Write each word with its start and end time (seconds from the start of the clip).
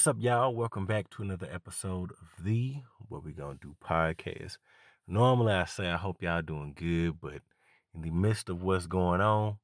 What's 0.00 0.06
up, 0.06 0.16
y'all? 0.18 0.54
Welcome 0.54 0.86
back 0.86 1.10
to 1.10 1.22
another 1.22 1.46
episode 1.52 2.12
of 2.12 2.42
the 2.42 2.76
What 3.10 3.22
We 3.22 3.32
Gonna 3.32 3.58
Do 3.60 3.76
podcast. 3.84 4.56
Normally, 5.06 5.52
I 5.52 5.66
say 5.66 5.90
I 5.90 5.98
hope 5.98 6.22
y'all 6.22 6.40
doing 6.40 6.72
good, 6.74 7.20
but 7.20 7.42
in 7.94 8.00
the 8.00 8.10
midst 8.10 8.48
of 8.48 8.62
what's 8.62 8.86
going 8.86 9.20
on, 9.20 9.58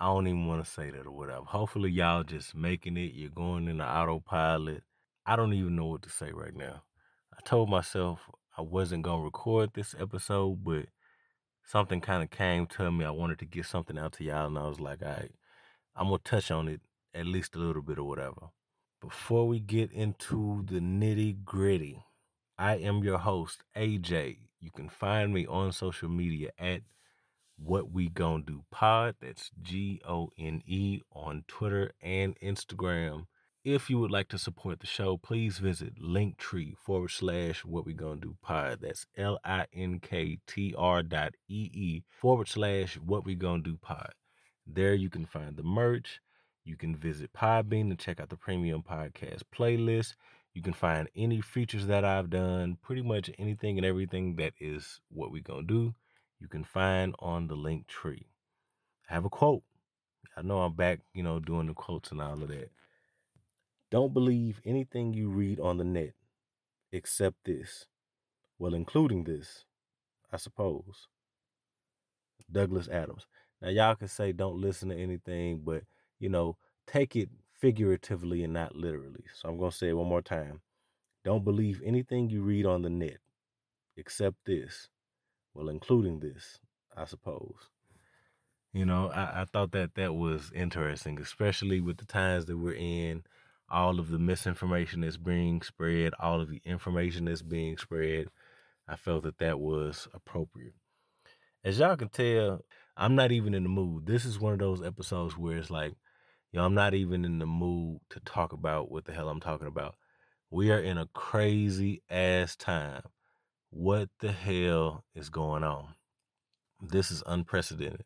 I 0.00 0.06
don't 0.06 0.26
even 0.26 0.48
want 0.48 0.64
to 0.64 0.68
say 0.68 0.90
that 0.90 1.06
or 1.06 1.12
whatever. 1.12 1.44
Hopefully, 1.44 1.92
y'all 1.92 2.24
just 2.24 2.56
making 2.56 2.96
it. 2.96 3.12
You're 3.14 3.30
going 3.30 3.68
into 3.68 3.84
autopilot. 3.84 4.82
I 5.24 5.36
don't 5.36 5.52
even 5.52 5.76
know 5.76 5.86
what 5.86 6.02
to 6.02 6.10
say 6.10 6.32
right 6.32 6.56
now. 6.56 6.82
I 7.32 7.40
told 7.44 7.70
myself 7.70 8.28
I 8.58 8.62
wasn't 8.62 9.04
gonna 9.04 9.22
record 9.22 9.74
this 9.74 9.94
episode, 9.96 10.64
but 10.64 10.86
something 11.64 12.00
kind 12.00 12.24
of 12.24 12.30
came 12.30 12.66
to 12.66 12.90
me. 12.90 13.04
I 13.04 13.10
wanted 13.10 13.38
to 13.38 13.46
get 13.46 13.66
something 13.66 13.96
out 13.96 14.14
to 14.14 14.24
y'all, 14.24 14.48
and 14.48 14.58
I 14.58 14.66
was 14.66 14.80
like, 14.80 15.02
all 15.02 15.12
right, 15.12 15.30
I'm 15.94 16.06
gonna 16.06 16.18
touch 16.18 16.50
on 16.50 16.66
it 16.66 16.80
at 17.14 17.26
least 17.26 17.54
a 17.54 17.60
little 17.60 17.82
bit 17.82 18.00
or 18.00 18.08
whatever. 18.08 18.48
Before 19.02 19.48
we 19.48 19.58
get 19.58 19.90
into 19.90 20.64
the 20.64 20.78
nitty 20.78 21.44
gritty, 21.44 22.04
I 22.56 22.76
am 22.76 23.02
your 23.02 23.18
host, 23.18 23.64
AJ. 23.76 24.36
You 24.60 24.70
can 24.70 24.88
find 24.88 25.34
me 25.34 25.44
on 25.44 25.72
social 25.72 26.08
media 26.08 26.50
at 26.56 26.82
What 27.56 27.90
We 27.90 28.08
Gonna 28.08 28.44
Do 28.44 28.62
Pod. 28.70 29.16
That's 29.20 29.50
G 29.60 30.00
O 30.08 30.30
N 30.38 30.62
E 30.66 31.00
on 31.10 31.42
Twitter 31.48 31.90
and 32.00 32.38
Instagram. 32.38 33.26
If 33.64 33.90
you 33.90 33.98
would 33.98 34.12
like 34.12 34.28
to 34.28 34.38
support 34.38 34.78
the 34.78 34.86
show, 34.86 35.16
please 35.16 35.58
visit 35.58 36.00
linktree 36.00 36.76
forward 36.76 37.10
slash 37.10 37.64
what 37.64 37.84
we 37.84 37.94
gonna 37.94 38.20
do 38.20 38.36
pod. 38.40 38.82
That's 38.82 39.04
L 39.16 39.40
I 39.44 39.66
N 39.74 39.98
K 39.98 40.38
T 40.46 40.76
R 40.78 41.02
dot 41.02 41.34
E 41.48 41.68
E 41.74 42.02
forward 42.08 42.46
slash 42.46 42.96
what 42.98 43.24
we 43.24 43.34
gonna 43.34 43.64
do 43.64 43.76
pod. 43.82 44.12
There 44.64 44.94
you 44.94 45.10
can 45.10 45.26
find 45.26 45.56
the 45.56 45.64
merch. 45.64 46.20
You 46.64 46.76
can 46.76 46.94
visit 46.94 47.32
Podbean 47.32 47.90
to 47.90 47.96
check 47.96 48.20
out 48.20 48.28
the 48.28 48.36
premium 48.36 48.82
podcast 48.82 49.42
playlist. 49.56 50.14
You 50.54 50.62
can 50.62 50.72
find 50.72 51.08
any 51.16 51.40
features 51.40 51.86
that 51.86 52.04
I've 52.04 52.30
done, 52.30 52.78
pretty 52.82 53.02
much 53.02 53.30
anything 53.38 53.78
and 53.78 53.86
everything 53.86 54.36
that 54.36 54.52
is 54.60 55.00
what 55.08 55.32
we're 55.32 55.42
going 55.42 55.66
to 55.66 55.74
do. 55.74 55.94
You 56.38 56.48
can 56.48 56.62
find 56.62 57.14
on 57.18 57.48
the 57.48 57.54
link 57.54 57.86
tree. 57.86 58.26
I 59.08 59.14
have 59.14 59.24
a 59.24 59.30
quote. 59.30 59.62
I 60.36 60.42
know 60.42 60.58
I'm 60.58 60.74
back, 60.74 61.00
you 61.14 61.22
know, 61.22 61.40
doing 61.40 61.66
the 61.66 61.74
quotes 61.74 62.10
and 62.10 62.20
all 62.20 62.42
of 62.42 62.48
that. 62.48 62.70
Don't 63.90 64.14
believe 64.14 64.60
anything 64.64 65.12
you 65.12 65.28
read 65.28 65.60
on 65.60 65.78
the 65.78 65.84
net 65.84 66.14
except 66.92 67.44
this. 67.44 67.86
Well, 68.58 68.74
including 68.74 69.24
this, 69.24 69.64
I 70.32 70.36
suppose. 70.36 71.08
Douglas 72.50 72.88
Adams. 72.88 73.26
Now, 73.60 73.68
y'all 73.68 73.94
can 73.94 74.08
say 74.08 74.32
don't 74.32 74.60
listen 74.60 74.88
to 74.90 74.96
anything, 74.96 75.62
but 75.64 75.82
you 76.22 76.28
know, 76.28 76.56
take 76.86 77.16
it 77.16 77.28
figuratively 77.60 78.44
and 78.44 78.52
not 78.52 78.76
literally. 78.76 79.24
So 79.34 79.48
I'm 79.48 79.58
going 79.58 79.72
to 79.72 79.76
say 79.76 79.88
it 79.88 79.96
one 79.96 80.08
more 80.08 80.22
time. 80.22 80.60
Don't 81.24 81.44
believe 81.44 81.82
anything 81.84 82.30
you 82.30 82.42
read 82.42 82.64
on 82.64 82.82
the 82.82 82.90
net 82.90 83.18
except 83.96 84.36
this. 84.46 84.88
Well, 85.52 85.68
including 85.68 86.20
this, 86.20 86.60
I 86.96 87.06
suppose. 87.06 87.56
You 88.72 88.86
know, 88.86 89.08
I, 89.08 89.42
I 89.42 89.44
thought 89.44 89.72
that 89.72 89.96
that 89.96 90.14
was 90.14 90.52
interesting, 90.54 91.20
especially 91.20 91.80
with 91.80 91.96
the 91.96 92.06
times 92.06 92.46
that 92.46 92.56
we're 92.56 92.72
in, 92.74 93.24
all 93.68 93.98
of 93.98 94.08
the 94.08 94.18
misinformation 94.18 95.00
that's 95.00 95.16
being 95.16 95.60
spread, 95.60 96.12
all 96.20 96.40
of 96.40 96.50
the 96.50 96.62
information 96.64 97.24
that's 97.24 97.42
being 97.42 97.76
spread. 97.76 98.28
I 98.88 98.94
felt 98.94 99.24
that 99.24 99.38
that 99.38 99.58
was 99.58 100.06
appropriate. 100.14 100.74
As 101.64 101.80
y'all 101.80 101.96
can 101.96 102.08
tell, 102.08 102.60
I'm 102.96 103.16
not 103.16 103.32
even 103.32 103.54
in 103.54 103.64
the 103.64 103.68
mood. 103.68 104.06
This 104.06 104.24
is 104.24 104.38
one 104.38 104.52
of 104.52 104.60
those 104.60 104.82
episodes 104.82 105.36
where 105.36 105.56
it's 105.56 105.70
like, 105.70 105.94
you 106.52 106.58
know, 106.60 106.66
I'm 106.66 106.74
not 106.74 106.94
even 106.94 107.24
in 107.24 107.38
the 107.38 107.46
mood 107.46 108.00
to 108.10 108.20
talk 108.20 108.52
about 108.52 108.90
what 108.90 109.06
the 109.06 109.12
hell 109.12 109.28
I'm 109.28 109.40
talking 109.40 109.66
about. 109.66 109.94
We 110.50 110.70
are 110.70 110.78
in 110.78 110.98
a 110.98 111.06
crazy 111.14 112.02
ass 112.10 112.56
time. 112.56 113.02
What 113.70 114.10
the 114.20 114.32
hell 114.32 115.04
is 115.14 115.30
going 115.30 115.64
on? 115.64 115.94
This 116.82 117.10
is 117.10 117.22
unprecedented. 117.26 118.04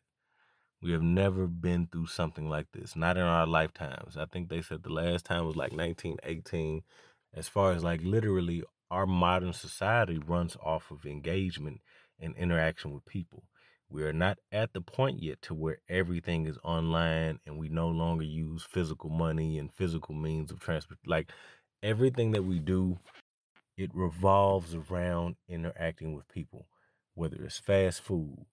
We 0.81 0.93
have 0.93 1.01
never 1.01 1.47
been 1.47 1.87
through 1.91 2.05
something 2.05 2.47
like 2.49 2.67
this, 2.71 2.95
not 2.95 3.17
in 3.17 3.23
our 3.23 3.45
lifetimes. 3.47 4.15
I 4.15 4.25
think 4.25 4.47
they 4.47 4.61
said 4.61 4.83
the 4.83 4.93
last 4.93 5.25
time 5.25 5.45
was 5.45 5.57
like 5.57 5.73
1918. 5.73 6.83
As 7.33 7.49
far 7.49 7.73
as 7.73 7.83
like 7.83 8.01
literally, 8.01 8.63
our 8.89 9.05
modern 9.05 9.51
society 9.51 10.19
runs 10.25 10.55
off 10.63 10.89
of 10.89 11.05
engagement 11.05 11.81
and 12.19 12.33
interaction 12.37 12.93
with 12.93 13.05
people. 13.05 13.43
We 13.89 14.03
are 14.03 14.13
not 14.13 14.39
at 14.51 14.73
the 14.73 14.81
point 14.81 15.21
yet 15.23 15.41
to 15.43 15.53
where 15.53 15.79
everything 15.89 16.45
is 16.45 16.57
online 16.63 17.39
and 17.45 17.57
we 17.57 17.69
no 17.69 17.87
longer 17.89 18.23
use 18.23 18.63
physical 18.63 19.09
money 19.09 19.57
and 19.57 19.71
physical 19.73 20.13
means 20.15 20.51
of 20.51 20.59
transport. 20.59 20.99
Like 21.05 21.31
everything 21.81 22.31
that 22.31 22.43
we 22.43 22.59
do, 22.59 22.99
it 23.77 23.91
revolves 23.95 24.75
around 24.75 25.37
interacting 25.47 26.13
with 26.13 26.27
people, 26.29 26.67
whether 27.13 27.37
it's 27.43 27.59
fast 27.59 28.01
food, 28.01 28.45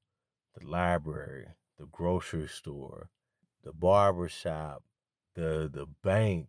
the 0.58 0.66
library, 0.66 1.48
the 1.78 1.86
grocery 1.86 2.48
store, 2.48 3.10
the 3.64 3.72
barber 3.72 4.28
shop, 4.28 4.84
the 5.34 5.70
the 5.72 5.86
bank, 6.02 6.48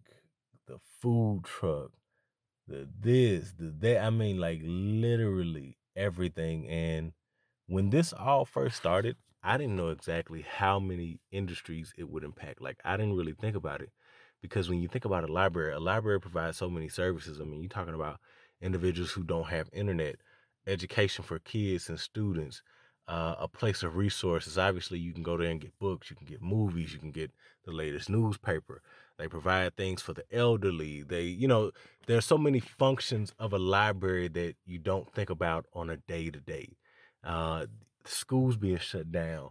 the 0.68 0.80
food 1.02 1.44
truck, 1.46 1.92
the 2.68 2.88
this, 3.00 3.54
the 3.58 3.74
that. 3.80 4.04
I 4.04 4.10
mean, 4.10 4.40
like 4.40 4.62
literally 4.64 5.78
everything. 5.96 6.68
And 6.68 7.14
when 7.68 7.90
this 7.90 8.14
all 8.14 8.46
first 8.46 8.78
started, 8.78 9.18
I 9.44 9.58
didn't 9.58 9.76
know 9.76 9.90
exactly 9.90 10.42
how 10.42 10.80
many 10.80 11.20
industries 11.32 11.94
it 11.98 12.10
would 12.10 12.24
impact. 12.24 12.62
Like 12.62 12.80
I 12.84 12.98
didn't 12.98 13.16
really 13.16 13.34
think 13.34 13.56
about 13.56 13.82
it 13.82 13.92
because 14.42 14.70
when 14.70 14.82
you 14.82 14.88
think 14.88 15.06
about 15.06 15.28
a 15.28 15.32
library, 15.32 15.74
a 15.74 15.80
library 15.80 16.20
provides 16.20 16.58
so 16.58 16.70
many 16.70 16.90
services. 16.90 17.40
I 17.40 17.44
mean, 17.44 17.62
you're 17.62 17.70
talking 17.70 17.94
about 17.96 18.20
individuals 18.62 19.12
who 19.12 19.24
don't 19.24 19.48
have 19.48 19.70
internet, 19.74 20.18
education 20.68 21.24
for 21.24 21.40
kids 21.40 21.90
and 21.90 22.00
students, 22.00 22.62
uh, 23.08 23.36
a 23.40 23.48
place 23.48 23.84
of 23.84 23.96
resources. 23.96 24.58
Obviously, 24.58 24.98
you 24.98 25.14
can 25.14 25.24
go 25.24 25.38
there 25.38 25.50
and 25.50 25.62
get 25.62 25.78
books, 25.80 26.10
you 26.10 26.16
can 26.16 26.26
get 26.26 26.42
movies, 26.42 26.94
you 26.94 27.00
can 27.00 27.12
get 27.12 27.32
the 27.66 27.72
latest 27.72 28.10
newspaper. 28.10 28.82
They 29.18 29.28
provide 29.28 29.76
things 29.78 30.02
for 30.02 30.14
the 30.14 30.26
elderly. 30.32 31.04
They, 31.04 31.24
you 31.24 31.48
know, 31.48 31.72
there's 32.08 32.26
so 32.26 32.38
many 32.38 32.60
functions 32.60 33.32
of 33.40 33.54
a 33.54 33.60
library 33.60 34.28
that 34.30 34.56
you 34.66 34.80
don't 34.80 35.12
think 35.14 35.30
about 35.30 35.66
on 35.74 35.90
a 35.90 35.98
day 35.98 36.30
to 36.32 36.40
day 36.40 36.76
uh, 37.26 37.66
schools 38.06 38.58
being 38.58 38.78
shut 38.78 39.12
down, 39.12 39.50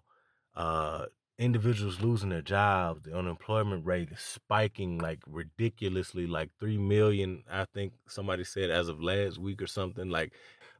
uh, 0.56 1.06
individuals 1.38 2.00
losing 2.00 2.28
their 2.28 2.42
jobs, 2.42 3.02
the 3.02 3.16
unemployment 3.16 3.84
rate 3.84 4.10
is 4.12 4.20
spiking 4.20 4.98
like 4.98 5.20
ridiculously, 5.26 6.26
like 6.26 6.50
three 6.60 6.78
million. 6.78 7.42
I 7.50 7.64
think 7.64 7.92
somebody 8.08 8.44
said 8.44 8.70
as 8.70 8.88
of 8.88 9.02
last 9.02 9.38
week 9.38 9.60
or 9.60 9.66
something. 9.66 10.08
Like, 10.08 10.32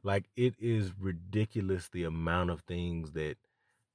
like 0.03 0.25
it 0.35 0.55
is 0.59 0.91
ridiculous 0.99 1.89
the 1.89 2.05
amount 2.05 2.51
of 2.51 2.61
things 2.61 3.11
that 3.11 3.35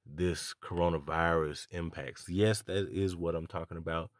this 0.05 0.53
coronavirus 0.61 1.67
impacts. 1.71 2.25
Yes, 2.29 2.61
that 2.63 2.89
is 2.91 3.15
what 3.15 3.35
I'm 3.35 3.47
talking 3.47 3.77
about. 3.77 4.11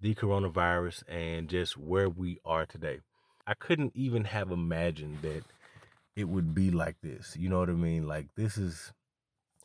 The 0.00 0.14
coronavirus 0.14 1.04
and 1.08 1.48
just 1.48 1.76
where 1.76 2.08
we 2.08 2.38
are 2.44 2.66
today. 2.66 3.00
I 3.46 3.54
couldn't 3.54 3.92
even 3.94 4.24
have 4.24 4.50
imagined 4.50 5.18
that 5.22 5.44
it 6.16 6.28
would 6.28 6.54
be 6.54 6.70
like 6.70 6.96
this. 7.02 7.36
You 7.38 7.48
know 7.48 7.58
what 7.58 7.70
I 7.70 7.72
mean? 7.72 8.06
Like 8.06 8.28
this 8.36 8.56
is 8.56 8.92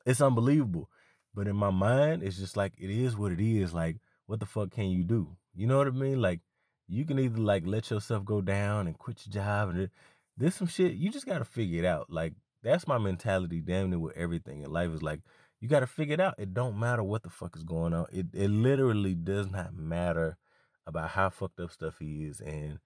it's 0.06 0.22
unbelievable. 0.22 0.90
But 1.34 1.48
in 1.48 1.56
my 1.56 1.70
mind, 1.70 2.24
it's 2.24 2.38
just 2.38 2.58
like 2.58 2.74
it 2.78 2.90
is 2.90 3.16
what 3.16 3.32
it 3.32 3.40
is. 3.40 3.74
Like, 3.74 3.98
what 4.26 4.40
the 4.40 4.46
fuck 4.46 4.72
can 4.72 4.90
you 4.90 5.04
do? 5.04 5.38
You 5.56 5.68
know 5.68 5.78
what 5.78 5.88
I 5.88 5.92
mean? 5.92 6.22
Like, 6.22 6.40
you 6.88 7.06
can 7.06 7.20
either 7.20 7.40
like 7.40 7.64
let 7.66 7.90
yourself 7.92 8.26
go 8.26 8.42
down 8.42 8.88
and 8.88 8.98
quit 8.98 9.22
your 9.26 9.44
job 9.44 9.70
and 9.70 9.90
there's 10.38 10.56
some 10.56 10.68
shit 10.68 10.94
you 10.94 11.12
just 11.12 11.26
gotta 11.26 11.46
figure 11.46 11.84
it 11.84 11.86
out. 11.86 12.10
Like, 12.10 12.34
that's 12.64 12.88
my 12.88 12.98
mentality 12.98 13.62
damn 13.62 13.90
near 13.90 14.00
with 14.00 14.18
everything 14.18 14.64
in 14.64 14.72
life 14.72 14.92
is 14.92 15.04
like 15.04 15.22
you 15.62 15.68
gotta 15.68 15.88
figure 15.88 16.16
it 16.16 16.20
out. 16.20 16.36
It 16.38 16.54
don't 16.54 16.80
matter 16.80 17.04
what 17.04 17.24
the 17.24 17.30
fuck 17.30 17.56
is 17.56 17.64
going 17.64 17.94
on. 17.94 18.08
It 18.12 18.28
it 18.34 18.50
literally 18.50 19.14
does 19.14 19.52
not 19.52 19.76
matter 19.76 20.38
about 20.88 21.10
how 21.12 21.30
fucked 21.30 21.60
up 21.60 21.72
stuff 21.72 21.96
is 22.02 22.42
and 22.42 22.80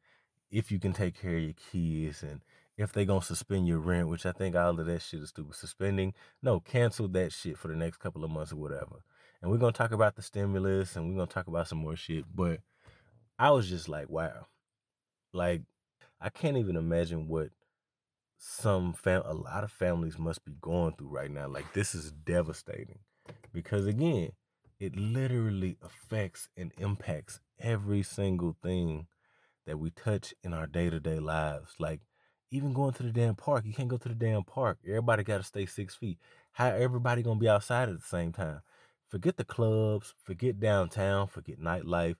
if 0.51 0.71
you 0.71 0.79
can 0.79 0.93
take 0.93 1.19
care 1.19 1.37
of 1.37 1.43
your 1.43 1.53
kids 1.71 2.21
and 2.21 2.41
if 2.77 2.91
they 2.91 3.05
gonna 3.05 3.21
suspend 3.21 3.67
your 3.67 3.79
rent, 3.79 4.07
which 4.07 4.25
I 4.25 4.31
think 4.31 4.55
all 4.55 4.79
of 4.79 4.85
that 4.85 5.01
shit 5.01 5.21
is 5.21 5.29
stupid. 5.29 5.55
Suspending, 5.55 6.13
no, 6.41 6.59
cancel 6.59 7.07
that 7.09 7.31
shit 7.31 7.57
for 7.57 7.67
the 7.67 7.75
next 7.75 7.97
couple 7.97 8.23
of 8.23 8.31
months 8.31 8.51
or 8.51 8.57
whatever. 8.57 9.03
And 9.41 9.51
we're 9.51 9.57
gonna 9.57 9.71
talk 9.71 9.91
about 9.91 10.15
the 10.15 10.21
stimulus 10.21 10.95
and 10.95 11.09
we're 11.09 11.15
gonna 11.15 11.27
talk 11.27 11.47
about 11.47 11.67
some 11.67 11.79
more 11.79 11.95
shit. 11.95 12.25
But 12.33 12.61
I 13.37 13.51
was 13.51 13.69
just 13.69 13.89
like, 13.89 14.09
wow. 14.09 14.47
Like, 15.33 15.63
I 16.21 16.29
can't 16.29 16.57
even 16.57 16.75
imagine 16.75 17.27
what 17.27 17.49
some 18.37 18.93
fam 18.93 19.21
a 19.25 19.33
lot 19.33 19.63
of 19.63 19.71
families 19.71 20.17
must 20.17 20.43
be 20.43 20.53
going 20.59 20.93
through 20.97 21.07
right 21.07 21.31
now. 21.31 21.47
Like 21.47 21.73
this 21.73 21.95
is 21.95 22.11
devastating. 22.11 22.99
Because 23.53 23.87
again, 23.87 24.31
it 24.79 24.95
literally 24.97 25.77
affects 25.81 26.49
and 26.57 26.73
impacts 26.77 27.39
every 27.59 28.03
single 28.03 28.57
thing 28.61 29.07
that 29.65 29.79
we 29.79 29.91
touch 29.91 30.33
in 30.43 30.53
our 30.53 30.67
day-to-day 30.67 31.19
lives. 31.19 31.73
Like 31.79 32.01
even 32.53 32.71
going 32.71 32.93
to 32.93 33.03
the 33.03 33.11
damn 33.11 33.35
park, 33.35 33.65
you 33.65 33.73
can't 33.73 33.89
go 33.89 33.97
to 33.97 34.09
the 34.09 34.15
damn 34.15 34.43
park. 34.43 34.77
Everybody 34.87 35.23
got 35.23 35.37
to 35.37 35.43
stay 35.43 35.65
six 35.65 35.95
feet. 35.95 36.19
How 36.51 36.67
everybody 36.67 37.23
gonna 37.23 37.39
be 37.39 37.49
outside 37.49 37.89
at 37.89 37.99
the 37.99 38.07
same 38.07 38.31
time? 38.31 38.61
Forget 39.09 39.37
the 39.37 39.43
clubs, 39.43 40.13
forget 40.23 40.59
downtown, 40.59 41.27
forget 41.27 41.59
nightlife, 41.59 42.17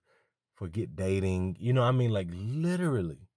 forget 0.55 0.95
dating. 0.95 1.57
You 1.59 1.73
know, 1.73 1.81
what 1.81 1.89
I 1.89 1.91
mean, 1.91 2.09
like 2.09 2.29
literally 2.31 3.29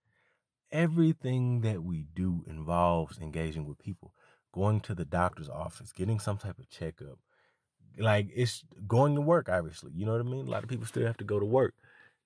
everything 0.73 1.61
that 1.61 1.83
we 1.83 2.07
do 2.15 2.45
involves 2.47 3.19
engaging 3.19 3.67
with 3.67 3.79
people, 3.79 4.15
going 4.53 4.81
to 4.81 4.95
the 4.95 5.05
doctor's 5.05 5.51
office, 5.51 5.93
getting 5.93 6.19
some 6.19 6.39
type 6.39 6.59
of 6.59 6.69
checkup. 6.71 7.19
Like 7.99 8.29
it's 8.35 8.65
going 8.87 9.15
to 9.17 9.21
work, 9.21 9.49
obviously. 9.51 9.93
You 9.95 10.07
know 10.07 10.13
what 10.13 10.21
I 10.23 10.25
mean? 10.25 10.47
A 10.47 10.51
lot 10.51 10.63
of 10.63 10.69
people 10.71 10.87
still 10.87 11.07
have 11.07 11.17
to 11.19 11.25
go 11.25 11.39
to 11.39 11.47
work. 11.47 11.75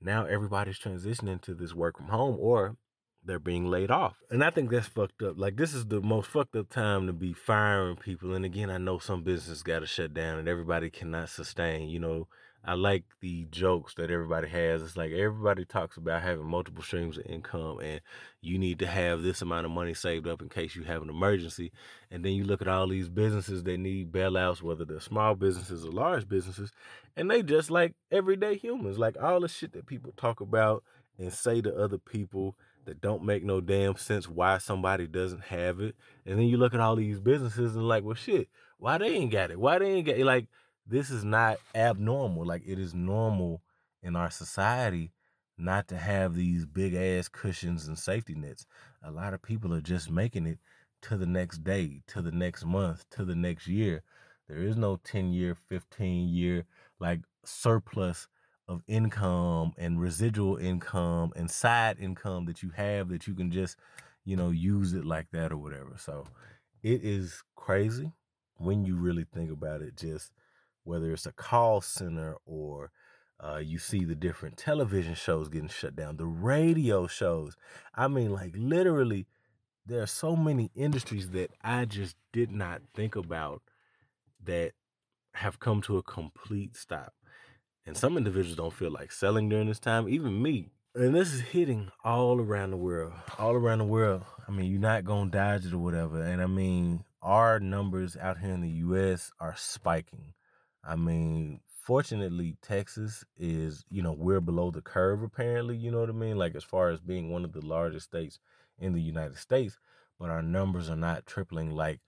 Now 0.00 0.26
everybody's 0.26 0.78
transitioning 0.78 1.40
to 1.43 1.55
this 1.55 1.75
work 1.75 1.96
from 1.96 2.08
home 2.08 2.37
or 2.38 2.76
they're 3.25 3.38
being 3.38 3.67
laid 3.67 3.90
off. 3.90 4.17
And 4.31 4.43
I 4.43 4.50
think 4.50 4.70
that's 4.70 4.88
fucked 4.88 5.22
up. 5.22 5.34
Like 5.37 5.56
this 5.56 5.75
is 5.75 5.87
the 5.87 6.00
most 6.00 6.31
fucked 6.31 6.56
up 6.56 6.70
time 6.70 7.06
to 7.06 7.12
be 7.12 7.32
firing 7.32 7.96
people. 7.96 8.34
And 8.34 8.44
again, 8.44 8.70
I 8.70 8.78
know 8.78 8.99
some 8.99 9.22
business 9.22 9.62
got 9.62 9.81
to 9.81 9.87
shut 9.87 10.14
down 10.14 10.38
and 10.38 10.49
everybody 10.49 10.90
cannot 10.90 11.28
sustain. 11.28 11.88
You 11.88 11.99
know, 11.99 12.28
I 12.64 12.75
like 12.75 13.05
the 13.20 13.46
jokes 13.50 13.94
that 13.94 14.11
everybody 14.11 14.49
has. 14.49 14.82
It's 14.82 14.96
like 14.96 15.12
everybody 15.12 15.64
talks 15.64 15.96
about 15.96 16.22
having 16.22 16.44
multiple 16.46 16.82
streams 16.82 17.19
of 17.19 17.26
income 17.26 17.81
and 17.81 18.00
you 18.40 18.58
need 18.58 18.78
to 18.81 18.87
have 18.87 19.22
this 19.22 19.43
amount 19.43 19.67
of 19.67 19.72
money 19.72 19.94
saved 19.94 20.26
up 20.26 20.40
in 20.40 20.49
case 20.49 20.75
you 20.75 20.84
have 20.84 21.02
an 21.02 21.11
emergency. 21.11 21.72
And 22.11 22.25
then 22.25 22.32
you 22.32 22.44
look 22.44 22.62
at 22.62 22.69
all 22.69 22.88
these 22.88 23.08
businesses 23.08 23.62
that 23.64 23.78
need 23.78 24.12
bailouts, 24.12 24.62
whether 24.62 24.84
they're 24.84 25.00
small 25.00 25.34
businesses 25.34 25.84
or 25.84 25.90
large 25.90 26.28
businesses, 26.28 26.72
and 27.17 27.31
they 27.31 27.43
just 27.43 27.70
like 27.70 27.94
everyday 28.11 28.56
humans. 28.56 28.99
Like 28.99 29.17
all 29.20 29.40
the 29.40 29.49
shit 29.49 29.72
that 29.72 29.87
people 29.87 30.12
talk 30.17 30.40
about 30.40 30.84
and 31.19 31.32
say 31.32 31.61
to 31.61 31.75
other 31.75 31.99
people 31.99 32.56
that 32.85 33.00
don't 33.00 33.25
make 33.25 33.44
no 33.44 33.61
damn 33.61 33.97
sense 33.97 34.29
why 34.29 34.59
somebody 34.59 35.06
doesn't 35.06 35.44
have 35.44 35.81
it. 35.81 35.94
And 36.27 36.38
then 36.38 36.47
you 36.47 36.56
look 36.56 36.75
at 36.75 36.81
all 36.81 36.97
these 36.97 37.21
businesses 37.21 37.77
and 37.77 37.87
like, 37.87 38.05
well, 38.05 38.15
shit, 38.15 38.49
why 38.79 38.99
they 38.99 39.15
ain't 39.15 39.32
got 39.32 39.50
it? 39.50 39.61
Why 39.61 39.79
they 39.79 39.91
ain't 39.93 40.06
got 40.06 40.17
it? 40.17 40.25
Like, 40.25 40.47
this 40.87 41.11
is 41.11 41.25
not 41.25 41.59
abnormal. 41.75 42.44
Like, 42.44 42.62
it 42.67 42.79
is 42.79 42.94
normal 42.94 43.62
in 44.03 44.17
our 44.17 44.31
society 44.31 45.12
not 45.59 45.88
to 45.88 45.97
have 45.97 46.35
these 46.35 46.65
big 46.65 46.94
ass 46.94 47.29
cushions 47.29 47.87
and 47.87 47.99
safety 47.99 48.35
nets. 48.35 48.67
A 49.03 49.11
lot 49.11 49.35
of 49.35 49.43
people 49.43 49.75
are 49.75 49.82
just 49.82 50.11
making 50.11 50.47
it 50.47 50.59
to 51.03 51.17
the 51.17 51.27
next 51.27 51.62
day, 51.62 52.03
to 52.09 52.23
the 52.23 52.32
next 52.32 52.65
month, 52.65 53.05
to 53.11 53.25
the 53.25 53.35
next 53.35 53.67
year. 53.67 54.03
There 54.49 54.59
is 54.59 54.77
no 54.77 54.97
10 55.05 55.32
year, 55.32 55.55
15 55.55 56.29
year, 56.29 56.65
like 56.99 57.21
surplus 57.44 58.27
of 58.70 58.84
income 58.87 59.72
and 59.76 60.00
residual 60.00 60.56
income 60.56 61.32
and 61.34 61.50
side 61.50 61.96
income 61.99 62.44
that 62.44 62.62
you 62.62 62.70
have 62.70 63.08
that 63.08 63.26
you 63.26 63.34
can 63.34 63.50
just, 63.50 63.76
you 64.25 64.37
know, 64.37 64.50
use 64.50 64.93
it 64.93 65.05
like 65.05 65.26
that 65.32 65.50
or 65.50 65.56
whatever. 65.56 65.96
So 65.99 66.25
it 66.81 67.05
is 67.05 67.43
crazy 67.56 68.12
when 68.58 68.84
you 68.84 68.94
really 68.94 69.26
think 69.34 69.50
about 69.50 69.82
it, 69.82 69.96
just 69.96 70.31
whether 70.84 71.12
it's 71.12 71.26
a 71.26 71.32
call 71.32 71.81
center 71.81 72.37
or 72.46 72.93
uh, 73.44 73.56
you 73.56 73.76
see 73.78 74.05
the 74.05 74.14
different 74.14 74.56
television 74.56 75.14
shows 75.14 75.49
getting 75.49 75.69
shut 75.69 75.96
down, 75.96 76.17
the 76.17 76.26
radio 76.26 77.08
shows. 77.08 77.56
I 77.96 78.06
mean, 78.06 78.31
like 78.31 78.55
literally, 78.56 79.26
there 79.84 80.00
are 80.00 80.06
so 80.06 80.37
many 80.37 80.70
industries 80.76 81.31
that 81.31 81.50
I 81.64 81.87
just 81.87 82.14
did 82.32 82.52
not 82.52 82.82
think 82.94 83.17
about 83.17 83.62
that 84.44 84.75
have 85.34 85.58
come 85.58 85.82
to 85.82 85.96
a 85.96 86.02
complete 86.05 86.76
stop. 86.76 87.14
And 87.90 87.96
some 87.96 88.16
individuals 88.16 88.56
don't 88.56 88.72
feel 88.72 88.92
like 88.92 89.10
selling 89.10 89.48
during 89.48 89.66
this 89.66 89.81
time, 89.81 90.08
even 90.08 90.40
me. 90.40 90.70
And 90.94 91.12
this 91.12 91.34
is 91.34 91.40
hitting 91.40 91.90
all 92.04 92.40
around 92.40 92.70
the 92.70 92.76
world. 92.76 93.12
All 93.37 93.50
around 93.50 93.78
the 93.78 93.84
world. 93.84 94.22
I 94.46 94.52
mean, 94.52 94.70
you're 94.70 94.78
not 94.78 95.04
going 95.04 95.32
to 95.32 95.37
dodge 95.37 95.66
it 95.66 95.75
or 95.75 95.78
whatever. 95.78 96.22
And 96.22 96.40
I 96.40 96.46
mean, 96.46 97.02
our 97.20 97.58
numbers 97.58 98.16
out 98.16 98.38
here 98.38 98.52
in 98.52 98.60
the 98.60 98.69
US 98.69 99.32
are 99.40 99.56
spiking. 99.56 100.34
I 100.84 100.94
mean, 100.94 101.62
fortunately, 101.66 102.56
Texas 102.62 103.25
is, 103.37 103.84
you 103.90 104.02
know, 104.02 104.12
we're 104.16 104.40
below 104.40 104.70
the 104.70 104.82
curve, 104.82 105.25
apparently, 105.25 105.76
you 105.76 105.90
know 105.90 105.98
what 105.98 106.10
I 106.10 106.12
mean? 106.12 106.36
Like, 106.36 106.54
as 106.54 106.62
far 106.62 106.90
as 106.90 107.00
being 107.00 107.32
one 107.32 107.44
of 107.44 107.54
the 107.54 107.66
largest 107.66 108.06
states 108.06 108.38
in 108.78 108.93
the 108.93 109.02
United 109.02 109.38
States, 109.38 109.81
but 110.16 110.31
our 110.31 110.43
numbers 110.43 110.88
are 110.88 110.94
not 110.94 111.26
tripling 111.26 111.72
like 111.72 111.98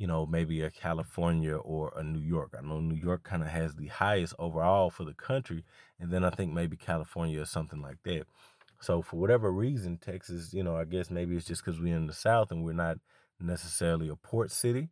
you 0.00 0.06
know, 0.06 0.24
maybe 0.24 0.62
a 0.62 0.70
California 0.70 1.54
or 1.56 1.92
a 1.94 2.02
New 2.02 2.26
York. 2.26 2.54
I 2.58 2.66
know 2.66 2.80
New 2.80 2.96
York 2.96 3.22
kind 3.22 3.42
of 3.42 3.48
has 3.48 3.74
the 3.74 3.88
highest 3.88 4.32
overall 4.38 4.88
for 4.88 5.04
the 5.04 5.12
country, 5.12 5.62
and 6.00 6.10
then 6.10 6.24
I 6.24 6.30
think 6.30 6.54
maybe 6.54 6.78
California 6.78 7.38
or 7.42 7.44
something 7.44 7.82
like 7.82 7.98
that. 8.04 8.24
So 8.80 9.02
for 9.02 9.16
whatever 9.16 9.52
reason, 9.52 9.98
Texas, 9.98 10.54
you 10.54 10.62
know, 10.62 10.74
I 10.74 10.86
guess 10.86 11.10
maybe 11.10 11.36
it's 11.36 11.44
just 11.44 11.62
because 11.62 11.78
we're 11.78 11.94
in 11.94 12.06
the 12.06 12.14
South 12.14 12.50
and 12.50 12.64
we're 12.64 12.72
not 12.72 12.96
necessarily 13.38 14.08
a 14.08 14.16
port 14.16 14.50
city. 14.50 14.88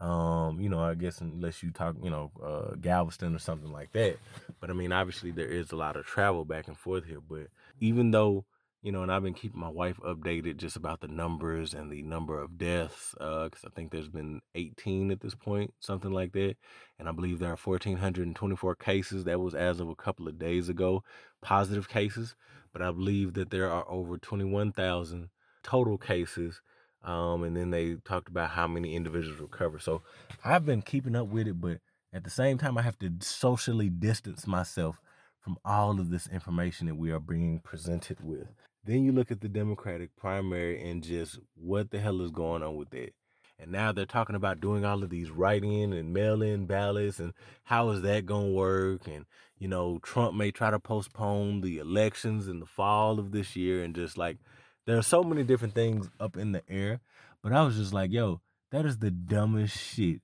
Um, 0.00 0.60
you 0.60 0.68
know, 0.68 0.80
I 0.80 0.94
guess 0.94 1.20
unless 1.20 1.62
you 1.62 1.70
talk, 1.70 1.94
you 2.02 2.10
know, 2.10 2.32
uh, 2.44 2.74
Galveston 2.80 3.36
or 3.36 3.38
something 3.38 3.70
like 3.70 3.92
that. 3.92 4.16
But 4.60 4.70
I 4.70 4.72
mean, 4.72 4.90
obviously 4.90 5.30
there 5.30 5.46
is 5.46 5.70
a 5.70 5.76
lot 5.76 5.94
of 5.94 6.04
travel 6.04 6.44
back 6.44 6.66
and 6.66 6.76
forth 6.76 7.04
here. 7.04 7.20
But 7.20 7.46
even 7.78 8.10
though 8.10 8.44
you 8.88 8.92
know, 8.92 9.02
and 9.02 9.12
I've 9.12 9.22
been 9.22 9.34
keeping 9.34 9.60
my 9.60 9.68
wife 9.68 9.98
updated 9.98 10.56
just 10.56 10.74
about 10.74 11.02
the 11.02 11.08
numbers 11.08 11.74
and 11.74 11.92
the 11.92 12.00
number 12.00 12.40
of 12.40 12.56
deaths, 12.56 13.12
because 13.12 13.62
uh, 13.62 13.66
I 13.66 13.70
think 13.76 13.90
there's 13.90 14.08
been 14.08 14.40
18 14.54 15.10
at 15.10 15.20
this 15.20 15.34
point, 15.34 15.74
something 15.78 16.10
like 16.10 16.32
that. 16.32 16.56
And 16.98 17.06
I 17.06 17.12
believe 17.12 17.38
there 17.38 17.50
are 17.50 17.58
1,424 17.62 18.76
cases. 18.76 19.24
That 19.24 19.40
was 19.40 19.54
as 19.54 19.78
of 19.78 19.90
a 19.90 19.94
couple 19.94 20.26
of 20.26 20.38
days 20.38 20.70
ago, 20.70 21.04
positive 21.42 21.86
cases. 21.86 22.34
But 22.72 22.80
I 22.80 22.90
believe 22.90 23.34
that 23.34 23.50
there 23.50 23.70
are 23.70 23.86
over 23.90 24.16
21,000 24.16 25.28
total 25.62 25.98
cases. 25.98 26.62
Um, 27.04 27.42
and 27.42 27.54
then 27.54 27.68
they 27.68 27.96
talked 28.06 28.30
about 28.30 28.52
how 28.52 28.66
many 28.66 28.96
individuals 28.96 29.38
recover. 29.38 29.78
So 29.78 30.00
I've 30.42 30.64
been 30.64 30.80
keeping 30.80 31.14
up 31.14 31.26
with 31.26 31.46
it, 31.46 31.60
but 31.60 31.80
at 32.10 32.24
the 32.24 32.30
same 32.30 32.56
time, 32.56 32.78
I 32.78 32.82
have 32.82 32.98
to 33.00 33.10
socially 33.20 33.90
distance 33.90 34.46
myself 34.46 34.98
from 35.42 35.58
all 35.62 36.00
of 36.00 36.08
this 36.08 36.26
information 36.26 36.86
that 36.86 36.96
we 36.96 37.10
are 37.10 37.20
being 37.20 37.60
presented 37.60 38.24
with. 38.24 38.48
Then 38.88 39.04
you 39.04 39.12
look 39.12 39.30
at 39.30 39.42
the 39.42 39.50
Democratic 39.50 40.16
primary 40.16 40.90
and 40.90 41.02
just 41.02 41.38
what 41.54 41.90
the 41.90 41.98
hell 41.98 42.22
is 42.22 42.30
going 42.30 42.62
on 42.62 42.76
with 42.76 42.94
it. 42.94 43.12
And 43.58 43.70
now 43.70 43.92
they're 43.92 44.06
talking 44.06 44.34
about 44.34 44.62
doing 44.62 44.86
all 44.86 45.02
of 45.02 45.10
these 45.10 45.30
write 45.30 45.62
in 45.62 45.92
and 45.92 46.14
mail 46.14 46.40
in 46.40 46.64
ballots 46.64 47.20
and 47.20 47.34
how 47.64 47.90
is 47.90 48.00
that 48.00 48.24
going 48.24 48.46
to 48.46 48.52
work? 48.54 49.06
And, 49.06 49.26
you 49.58 49.68
know, 49.68 49.98
Trump 50.02 50.34
may 50.34 50.50
try 50.50 50.70
to 50.70 50.80
postpone 50.80 51.60
the 51.60 51.76
elections 51.76 52.48
in 52.48 52.60
the 52.60 52.66
fall 52.66 53.18
of 53.18 53.30
this 53.30 53.54
year. 53.54 53.84
And 53.84 53.94
just 53.94 54.16
like, 54.16 54.38
there 54.86 54.96
are 54.96 55.02
so 55.02 55.22
many 55.22 55.44
different 55.44 55.74
things 55.74 56.08
up 56.18 56.38
in 56.38 56.52
the 56.52 56.62
air. 56.66 57.00
But 57.42 57.52
I 57.52 57.64
was 57.64 57.76
just 57.76 57.92
like, 57.92 58.10
yo, 58.10 58.40
that 58.70 58.86
is 58.86 58.96
the 58.96 59.10
dumbest 59.10 59.76
shit. 59.76 60.22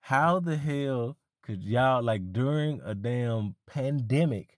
How 0.00 0.40
the 0.40 0.56
hell 0.56 1.18
could 1.42 1.62
y'all, 1.62 2.02
like, 2.02 2.32
during 2.32 2.80
a 2.82 2.94
damn 2.94 3.56
pandemic, 3.66 4.56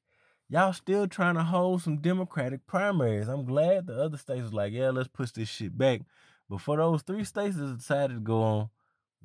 y'all 0.48 0.72
still 0.72 1.06
trying 1.06 1.34
to 1.34 1.42
hold 1.42 1.82
some 1.82 1.98
Democratic 1.98 2.66
primaries. 2.66 3.28
I'm 3.28 3.44
glad 3.44 3.86
the 3.86 4.00
other 4.00 4.16
states 4.16 4.42
was 4.42 4.54
like, 4.54 4.72
yeah, 4.72 4.90
let's 4.90 5.08
push 5.08 5.30
this 5.32 5.48
shit 5.48 5.76
back. 5.76 6.02
But 6.48 6.60
for 6.60 6.76
those 6.76 7.02
three 7.02 7.24
states 7.24 7.56
that 7.56 7.76
decided 7.76 8.14
to 8.14 8.20
go 8.20 8.42
on, 8.42 8.70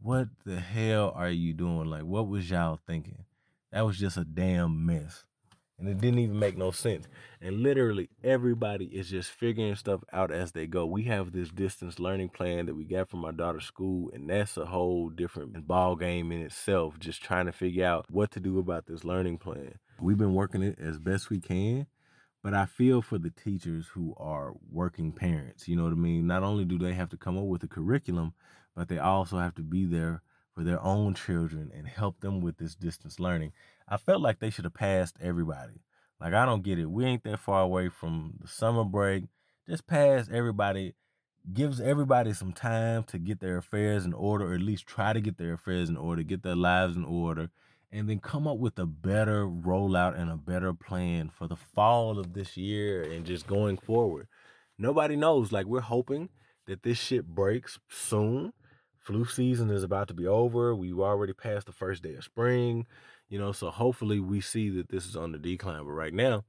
what 0.02 0.28
the 0.46 0.60
hell 0.60 1.14
are 1.16 1.30
you 1.30 1.54
doing? 1.54 1.90
Like, 1.90 2.04
what 2.04 2.28
was 2.28 2.50
y'all 2.50 2.80
thinking? 2.86 3.24
That 3.72 3.86
was 3.86 3.98
just 3.98 4.18
a 4.18 4.26
damn 4.26 4.86
mess. 4.86 5.24
And 5.80 5.90
it 5.90 6.00
didn't 6.00 6.20
even 6.20 6.38
make 6.38 6.58
no 6.58 6.72
sense. 6.72 7.08
And 7.42 7.62
literally 7.62 8.10
everybody 8.24 8.86
is 8.86 9.10
just 9.10 9.32
figuring 9.32 9.76
stuff 9.76 10.02
out 10.14 10.32
as 10.32 10.52
they 10.52 10.68
go. 10.68 10.86
We 10.86 11.04
have 11.04 11.32
this 11.32 11.50
distance 11.50 12.00
learning 12.00 12.30
plan 12.30 12.68
that 12.68 12.76
we 12.76 12.84
got 12.86 13.10
from 13.10 13.26
our 13.26 13.32
daughter's 13.32 13.66
school, 13.66 14.12
and 14.14 14.30
that's 14.30 14.56
a 14.56 14.66
whole 14.66 15.10
different 15.10 15.66
ball 15.66 15.96
game 15.96 16.32
in 16.32 16.42
itself, 16.42 17.00
just 17.00 17.24
trying 17.24 17.48
to 17.48 17.52
figure 17.52 17.86
out 17.86 18.06
what 18.10 18.32
to 18.32 18.40
do 18.40 18.60
about 18.60 18.86
this 18.86 19.04
learning 19.04 19.40
plan. 19.40 19.80
We've 20.00 20.18
been 20.18 20.34
working 20.34 20.64
it 20.64 20.80
as 20.80 21.00
best 21.00 21.30
we 21.30 21.40
can, 21.40 21.88
but 22.44 22.54
I 22.54 22.66
feel 22.66 23.02
for 23.02 23.18
the 23.18 23.30
teachers 23.30 23.88
who 23.94 24.14
are 24.18 24.54
working 24.72 25.12
parents. 25.12 25.68
You 25.68 25.76
know 25.76 25.84
what 25.84 25.94
I 25.94 25.96
mean? 25.96 26.28
Not 26.28 26.44
only 26.44 26.66
do 26.66 26.78
they 26.78 26.94
have 26.94 27.10
to 27.10 27.18
come 27.18 27.38
up 27.38 27.46
with 27.46 27.64
a 27.64 27.68
curriculum, 27.68 28.34
but 28.76 28.90
they 28.90 28.98
also 28.98 29.38
have 29.38 29.56
to 29.56 29.62
be 29.62 29.86
there 29.86 30.22
for 30.54 30.64
their 30.64 30.82
own 30.84 31.14
children 31.14 31.72
and 31.76 31.88
help 31.88 32.20
them 32.20 32.42
with 32.42 32.58
this 32.58 32.76
distance 32.76 33.20
learning. 33.20 33.54
I 33.88 33.98
felt 33.98 34.22
like 34.22 34.40
they 34.40 34.50
should 34.50 34.66
have 34.66 34.74
passed 34.74 35.18
everybody. 35.22 35.82
Like 36.20 36.34
I 36.34 36.46
don't 36.46 36.64
get 36.64 36.80
it. 36.80 36.90
We 36.90 37.06
ain't 37.06 37.24
that 37.24 37.40
far 37.40 37.62
away 37.62 37.90
from 37.90 38.36
the 38.42 38.48
summer 38.48 38.84
break. 38.84 39.26
Just 39.68 39.88
pass 39.88 40.30
everybody 40.32 40.96
gives 41.52 41.82
everybody 41.82 42.34
some 42.34 42.54
time 42.54 43.04
to 43.04 43.18
get 43.18 43.40
their 43.40 43.58
affairs 43.58 44.06
in 44.06 44.14
order, 44.14 44.52
or 44.52 44.54
at 44.54 44.62
least 44.62 44.88
try 44.88 45.12
to 45.12 45.20
get 45.20 45.38
their 45.38 45.54
affairs 45.54 45.90
in 45.90 45.98
order, 45.98 46.24
get 46.24 46.44
their 46.44 46.56
lives 46.56 46.96
in 46.96 47.04
order, 47.04 47.50
and 47.94 48.10
then 48.10 48.18
come 48.18 48.48
up 48.48 48.58
with 48.58 48.80
a 48.80 48.88
better 48.88 49.46
rollout 49.46 50.20
and 50.20 50.32
a 50.32 50.36
better 50.36 50.74
plan 50.74 51.30
for 51.30 51.48
the 51.48 51.56
fall 51.56 52.18
of 52.18 52.34
this 52.34 52.58
year 52.58 53.04
and 53.04 53.24
just 53.24 53.46
going 53.46 53.78
forward. 53.78 54.28
Nobody 54.80 55.16
knows. 55.16 55.52
Like, 55.52 55.68
we're 55.68 55.80
hoping 55.80 56.30
that 56.66 56.82
this 56.82 56.98
shit 56.98 57.28
breaks 57.28 57.80
soon. 57.88 58.52
Flu 58.98 59.26
season 59.26 59.70
is 59.70 59.84
about 59.84 60.08
to 60.08 60.16
be 60.16 60.26
over. 60.26 60.74
We've 60.74 61.00
already 61.00 61.34
passed 61.34 61.68
the 61.68 61.72
first 61.72 62.02
day 62.02 62.16
of 62.16 62.24
spring, 62.24 62.88
you 63.30 63.38
know, 63.38 63.52
so 63.52 63.70
hopefully 63.70 64.20
we 64.20 64.42
see 64.42 64.70
that 64.72 64.90
this 64.90 65.06
is 65.06 65.16
on 65.16 65.32
the 65.32 65.38
decline. 65.38 65.84
But 65.84 65.92
right 65.92 66.14
now, 66.14 66.46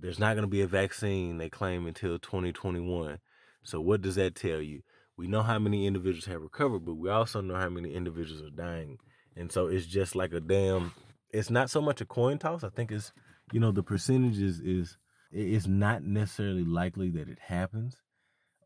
there's 0.00 0.18
not 0.18 0.34
going 0.34 0.42
to 0.42 0.50
be 0.50 0.62
a 0.62 0.66
vaccine, 0.66 1.38
they 1.38 1.48
claim, 1.48 1.86
until 1.86 2.18
2021. 2.18 3.20
So, 3.62 3.80
what 3.80 4.00
does 4.00 4.16
that 4.16 4.34
tell 4.34 4.60
you? 4.60 4.82
We 5.16 5.28
know 5.28 5.42
how 5.42 5.60
many 5.60 5.86
individuals 5.86 6.24
have 6.24 6.42
recovered, 6.42 6.84
but 6.84 6.94
we 6.94 7.10
also 7.10 7.40
know 7.40 7.56
how 7.56 7.68
many 7.68 7.94
individuals 7.94 8.42
are 8.42 8.50
dying 8.50 8.98
and 9.38 9.52
so 9.52 9.68
it's 9.68 9.86
just 9.86 10.16
like 10.16 10.32
a 10.32 10.40
damn, 10.40 10.92
it's 11.30 11.50
not 11.50 11.70
so 11.70 11.80
much 11.80 12.00
a 12.00 12.04
coin 12.04 12.38
toss. 12.38 12.64
I 12.64 12.70
think 12.70 12.90
it's, 12.90 13.12
you 13.52 13.60
know, 13.60 13.70
the 13.70 13.82
percentages 13.82 14.60
is 14.60 14.98
it's 15.30 15.66
not 15.66 16.02
necessarily 16.02 16.64
likely 16.64 17.10
that 17.10 17.28
it 17.28 17.38
happens, 17.38 17.96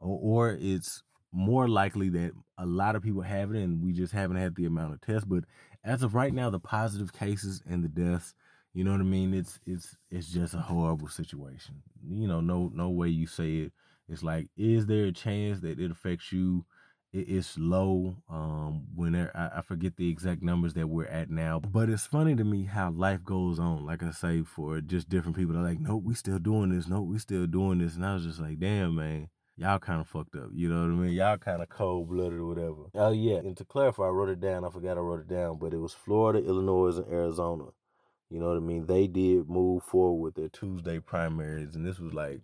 or, 0.00 0.18
or 0.50 0.58
it's 0.58 1.02
more 1.32 1.68
likely 1.68 2.08
that 2.10 2.32
a 2.58 2.66
lot 2.66 2.96
of 2.96 3.02
people 3.02 3.22
have 3.22 3.54
it 3.54 3.62
and 3.62 3.82
we 3.82 3.92
just 3.92 4.12
haven't 4.12 4.36
had 4.36 4.54
the 4.54 4.66
amount 4.66 4.94
of 4.94 5.00
tests. 5.00 5.24
But 5.24 5.44
as 5.84 6.02
of 6.02 6.14
right 6.14 6.32
now, 6.32 6.50
the 6.50 6.60
positive 6.60 7.12
cases 7.12 7.62
and 7.68 7.84
the 7.84 7.88
deaths, 7.88 8.34
you 8.74 8.84
know 8.84 8.92
what 8.92 9.00
I 9.00 9.04
mean? 9.04 9.34
It's 9.34 9.60
it's 9.66 9.96
it's 10.10 10.28
just 10.28 10.54
a 10.54 10.58
horrible 10.58 11.08
situation. 11.08 11.82
You 12.08 12.26
know, 12.26 12.40
no 12.40 12.70
no 12.74 12.88
way 12.88 13.08
you 13.08 13.26
say 13.26 13.56
it. 13.56 13.72
It's 14.08 14.22
like, 14.22 14.48
is 14.56 14.86
there 14.86 15.04
a 15.04 15.12
chance 15.12 15.60
that 15.60 15.78
it 15.78 15.90
affects 15.90 16.32
you? 16.32 16.64
It's 17.12 17.58
low. 17.58 18.16
Um, 18.30 18.86
when 18.94 19.14
I, 19.14 19.58
I 19.58 19.62
forget 19.62 19.96
the 19.96 20.08
exact 20.08 20.42
numbers 20.42 20.74
that 20.74 20.88
we're 20.88 21.06
at 21.06 21.30
now, 21.30 21.60
but 21.60 21.88
it's 21.88 22.06
funny 22.06 22.34
to 22.36 22.44
me 22.44 22.64
how 22.64 22.90
life 22.90 23.24
goes 23.24 23.58
on. 23.58 23.84
Like 23.84 24.02
I 24.02 24.10
say, 24.10 24.42
for 24.42 24.80
just 24.80 25.08
different 25.08 25.36
people, 25.36 25.54
they're 25.54 25.62
like, 25.62 25.80
"Nope, 25.80 26.04
we 26.04 26.14
still 26.14 26.38
doing 26.38 26.70
this. 26.70 26.88
Nope, 26.88 27.08
we 27.08 27.18
still 27.18 27.46
doing 27.46 27.78
this." 27.78 27.96
And 27.96 28.06
I 28.06 28.14
was 28.14 28.24
just 28.24 28.40
like, 28.40 28.58
"Damn, 28.58 28.94
man." 28.94 29.28
y'all 29.56 29.78
kind 29.78 30.00
of 30.00 30.08
fucked 30.08 30.34
up. 30.36 30.48
You 30.52 30.68
know 30.68 30.80
what 30.80 30.90
I 30.90 31.06
mean? 31.06 31.12
Y'all 31.12 31.38
kind 31.38 31.62
of 31.62 31.68
cold 31.68 32.08
blooded 32.08 32.38
or 32.38 32.46
whatever. 32.46 32.90
Oh 32.94 33.12
yeah, 33.12 33.36
and 33.36 33.56
to 33.56 33.64
clarify, 33.64 34.04
I 34.04 34.08
wrote 34.08 34.28
it 34.28 34.40
down. 34.40 34.64
I 34.64 34.70
forgot 34.70 34.96
I 34.96 35.00
wrote 35.00 35.20
it 35.20 35.28
down, 35.28 35.58
but 35.58 35.72
it 35.72 35.78
was 35.78 35.92
Florida, 35.92 36.44
Illinois, 36.44 36.96
and 36.96 37.12
Arizona. 37.12 37.66
You 38.30 38.40
know 38.40 38.48
what 38.48 38.56
I 38.56 38.60
mean? 38.60 38.86
They 38.86 39.06
did 39.06 39.48
move 39.48 39.82
forward 39.84 40.22
with 40.22 40.34
their 40.34 40.48
Tuesday 40.48 40.98
primaries, 41.00 41.74
and 41.74 41.86
this 41.86 41.98
was 41.98 42.14
like 42.14 42.40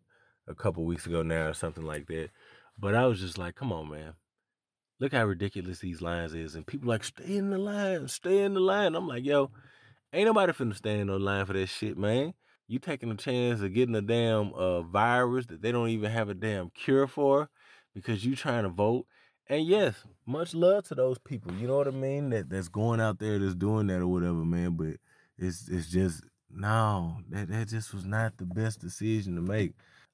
a 0.47 0.55
couple 0.55 0.85
weeks 0.85 1.07
ago 1.07 1.23
now 1.23 1.47
or 1.47 1.55
something 1.55 1.85
like 1.85 2.07
that. 2.09 2.31
But 2.79 2.95
I 2.95 3.07
was 3.07 3.21
just 3.21 3.39
like, 3.39 3.55
come 3.55 3.73
on, 3.73 3.91
man. 3.91 4.13
Look 5.01 5.13
how 5.13 5.25
ridiculous 5.25 5.79
these 5.79 6.03
lines 6.03 6.35
is. 6.35 6.55
And 6.55 6.67
people 6.67 6.89
like, 6.89 7.05
stay 7.05 7.37
in 7.37 7.51
the 7.51 7.59
line, 7.59 8.09
stay 8.09 8.43
in 8.43 8.55
the 8.55 8.61
line. 8.61 8.95
I'm 8.95 9.07
like, 9.07 9.25
yo, 9.25 9.51
ain't 10.13 10.27
nobody 10.27 10.53
finna 10.53 10.75
stay 10.75 10.99
in 10.99 11.07
no 11.07 11.17
line 11.17 11.47
for 11.47 11.53
that 11.53 11.69
shit, 11.69 11.97
man 11.97 12.35
you 12.69 12.79
taking 12.79 13.11
a 13.11 13.17
chance 13.17 13.63
of 13.63 13.73
getting 13.73 13.95
a 13.95 14.03
damn 14.03 14.53
uh, 14.53 14.83
virus 14.83 15.47
that 15.47 15.63
they 15.63 15.73
don't 15.73 15.89
even 15.89 16.11
have 16.11 16.29
a 16.29 16.35
damn 16.35 16.71
cure 16.71 17.07
for 17.07 17.49
because 17.95 18.25
you 18.25 18.37
trying 18.37 18.65
to 18.65 18.69
vote. 18.69 19.07
And 19.49 19.67
yes, 19.67 20.05
much 20.27 20.55
love 20.55 20.85
to 20.89 20.95
those 20.95 21.19
people. 21.19 21.55
You 21.55 21.67
know 21.67 21.79
what 21.79 21.89
I 21.89 21.93
mean? 21.93 22.29
That 22.29 22.51
that's 22.51 22.69
going 22.69 23.01
out 23.01 23.19
there 23.19 23.39
that's 23.39 23.55
doing 23.55 23.87
that 23.87 24.03
or 24.03 24.07
whatever, 24.07 24.45
man. 24.45 24.73
But 24.73 24.99
it's 25.39 25.67
it's 25.69 25.89
just 25.89 26.23
no, 26.51 27.17
that 27.31 27.49
that 27.49 27.69
just 27.69 27.95
was 27.95 28.05
not 28.05 28.37
the 28.37 28.45
best 28.45 28.81
decision 28.81 29.35
to 29.37 29.41
make. 29.41 29.73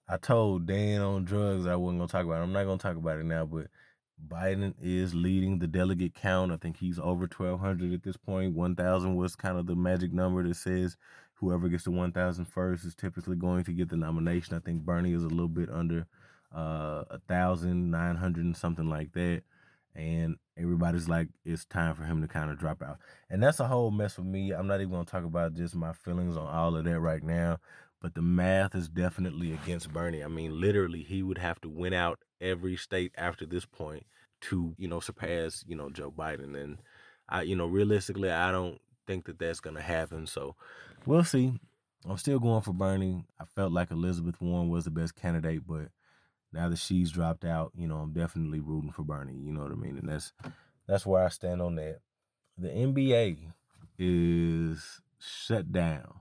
I 0.09 0.19
told 0.19 0.67
Dan 0.67 1.01
on 1.01 1.25
drugs 1.25 1.67
I 1.67 1.75
wasn't 1.75 1.99
gonna 1.99 2.09
talk 2.09 2.25
about 2.25 2.41
it. 2.41 2.45
I'm 2.45 2.53
not 2.53 2.65
gonna 2.65 2.79
talk 2.79 2.97
about 2.97 3.19
it 3.19 3.25
now, 3.25 3.45
but 3.45 3.67
Biden 4.29 4.75
is 4.81 5.15
leading 5.15 5.59
the 5.59 5.67
delegate 5.67 6.15
count. 6.15 6.53
I 6.53 6.57
think 6.57 6.77
he's 6.77 6.99
over 6.99 7.23
1,200 7.23 7.93
at 7.93 8.03
this 8.03 8.17
point. 8.17 8.55
1,000 8.55 9.17
was 9.17 9.37
kind 9.37 9.59
of 9.59 9.67
the 9.67 9.75
magic 9.75 10.13
number 10.13 10.47
that 10.47 10.57
says 10.57 10.97
whoever 11.35 11.69
gets 11.69 11.85
to 11.85 11.91
1,000 11.91 12.45
first 12.45 12.85
is 12.85 12.95
typically 12.95 13.37
going 13.37 13.65
to 13.65 13.73
get 13.73 13.89
the 13.89 13.97
nomination. 13.97 14.57
I 14.57 14.61
think 14.61 14.83
Bernie 14.83 15.13
is 15.13 15.25
a 15.25 15.29
little 15.29 15.49
bit 15.49 15.69
under 15.71 16.07
uh, 16.55 17.05
a 17.11 17.19
thousand 17.29 17.91
nine 17.91 18.17
hundred 18.17 18.45
and 18.45 18.57
something 18.57 18.89
like 18.89 19.13
that. 19.13 19.43
And 19.97 20.37
everybody's 20.57 21.09
like, 21.09 21.29
it's 21.45 21.65
time 21.65 21.95
for 21.95 22.05
him 22.05 22.21
to 22.23 22.29
kind 22.29 22.51
of 22.51 22.59
drop 22.59 22.83
out. 22.83 22.99
And 23.31 23.43
that's 23.43 23.61
a 23.61 23.67
whole 23.67 23.91
mess 23.91 24.15
for 24.15 24.23
me. 24.23 24.53
I'm 24.53 24.67
not 24.67 24.81
even 24.81 24.93
going 24.93 25.05
to 25.05 25.11
talk 25.11 25.25
about 25.25 25.55
just 25.55 25.75
my 25.75 25.93
feelings 25.93 26.37
on 26.37 26.47
all 26.47 26.77
of 26.77 26.85
that 26.85 27.01
right 27.01 27.23
now. 27.23 27.59
But 28.01 28.15
the 28.15 28.23
math 28.23 28.75
is 28.75 28.89
definitely 28.89 29.53
against 29.53 29.93
Bernie. 29.93 30.23
I 30.23 30.29
mean, 30.29 30.61
literally, 30.61 31.03
he 31.03 31.23
would 31.23 31.39
have 31.39 31.61
to 31.63 31.69
win 31.69 31.93
out 31.95 32.19
every 32.45 32.77
state 32.77 33.13
after 33.17 33.47
this 33.47 33.65
point 33.65 34.07
to, 34.43 34.75
you 34.79 34.87
know, 34.87 35.01
surpass, 35.01 35.65
you 35.67 35.75
know, 35.75 35.91
Joe 35.91 36.13
Biden. 36.17 36.61
And 36.63 36.79
I, 37.29 37.43
you 37.43 37.57
know, 37.57 37.67
realistically, 37.67 38.31
I 38.31 38.53
don't 38.53 38.81
think 39.07 39.27
that 39.27 39.39
that's 39.39 39.61
to 39.61 39.81
happen. 39.81 40.27
So 40.27 40.55
we'll 41.07 41.25
see. 41.25 41.55
I'm 42.07 42.19
still 42.19 42.39
going 42.39 42.63
for 42.63 42.73
Bernie. 42.73 43.25
I 43.41 43.45
felt 43.45 43.73
like 43.73 43.91
Elizabeth 43.91 44.41
Warren 44.41 44.69
was 44.69 44.85
the 44.85 44.91
best 44.91 45.17
candidate, 45.17 45.67
but 45.67 45.89
now 46.53 46.69
that 46.69 46.79
she's 46.79 47.11
dropped 47.11 47.45
out, 47.45 47.73
you 47.75 47.89
know, 47.89 47.97
I'm 47.97 48.13
definitely 48.13 48.61
rooting 48.61 48.93
for 48.93 49.03
Bernie. 49.03 49.35
You 49.35 49.53
know 49.53 49.63
what 49.63 49.73
I 49.73 49.77
mean? 49.77 49.97
And 49.99 50.09
that's 50.09 50.33
that's 50.87 51.07
where 51.07 51.25
I 51.25 51.29
stand 51.31 51.63
on 51.63 51.77
that. 51.77 52.01
The 52.59 52.69
NBA 52.69 53.39
is 53.99 55.01
shut 55.19 55.73
down. 55.73 56.21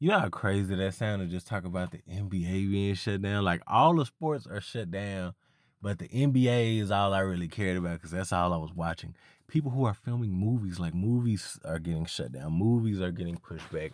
You 0.00 0.10
know 0.10 0.20
how 0.20 0.28
crazy 0.28 0.76
that 0.76 0.94
sounded 0.94 1.30
just 1.30 1.48
talk 1.48 1.64
about 1.64 1.90
the 1.90 1.98
NBA 2.08 2.70
being 2.70 2.94
shut 2.94 3.20
down? 3.20 3.44
Like 3.44 3.62
all 3.66 3.96
the 3.96 4.06
sports 4.06 4.46
are 4.46 4.60
shut 4.60 4.90
down, 4.92 5.34
but 5.82 5.98
the 5.98 6.08
NBA 6.08 6.78
is 6.80 6.90
all 6.90 7.12
I 7.12 7.20
really 7.20 7.48
cared 7.48 7.76
about 7.76 7.94
because 7.94 8.12
that's 8.12 8.32
all 8.32 8.52
I 8.52 8.58
was 8.58 8.72
watching 8.72 9.14
people 9.48 9.70
who 9.70 9.84
are 9.86 9.94
filming 9.94 10.30
movies, 10.30 10.78
like 10.78 10.94
movies 10.94 11.58
are 11.64 11.78
getting 11.78 12.04
shut 12.04 12.32
down, 12.32 12.52
movies 12.52 13.00
are 13.00 13.10
getting 13.10 13.36
pushed 13.36 13.70
back. 13.72 13.92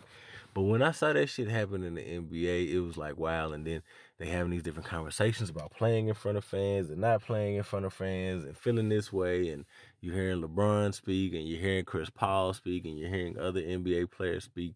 But 0.53 0.63
when 0.63 0.81
I 0.81 0.91
saw 0.91 1.11
that 1.11 1.27
shit 1.27 1.49
happen 1.49 1.83
in 1.83 1.95
the 1.95 2.01
NBA, 2.01 2.71
it 2.71 2.79
was 2.79 2.97
like 2.97 3.17
wow. 3.17 3.51
And 3.51 3.65
then 3.65 3.81
they 4.19 4.27
having 4.27 4.51
these 4.51 4.63
different 4.63 4.87
conversations 4.87 5.49
about 5.49 5.71
playing 5.71 6.07
in 6.07 6.13
front 6.13 6.37
of 6.37 6.45
fans 6.45 6.89
and 6.89 7.01
not 7.01 7.23
playing 7.23 7.55
in 7.55 7.63
front 7.63 7.85
of 7.85 7.93
fans 7.93 8.43
and 8.45 8.55
feeling 8.55 8.87
this 8.89 9.11
way. 9.11 9.49
And 9.49 9.65
you're 10.01 10.13
hearing 10.13 10.41
LeBron 10.41 10.93
speak 10.93 11.33
and 11.33 11.47
you're 11.47 11.59
hearing 11.59 11.83
Chris 11.83 12.09
Paul 12.09 12.53
speak 12.53 12.85
and 12.85 12.97
you're 12.97 13.09
hearing 13.09 13.37
other 13.37 13.61
NBA 13.61 14.11
players 14.11 14.45
speak. 14.45 14.75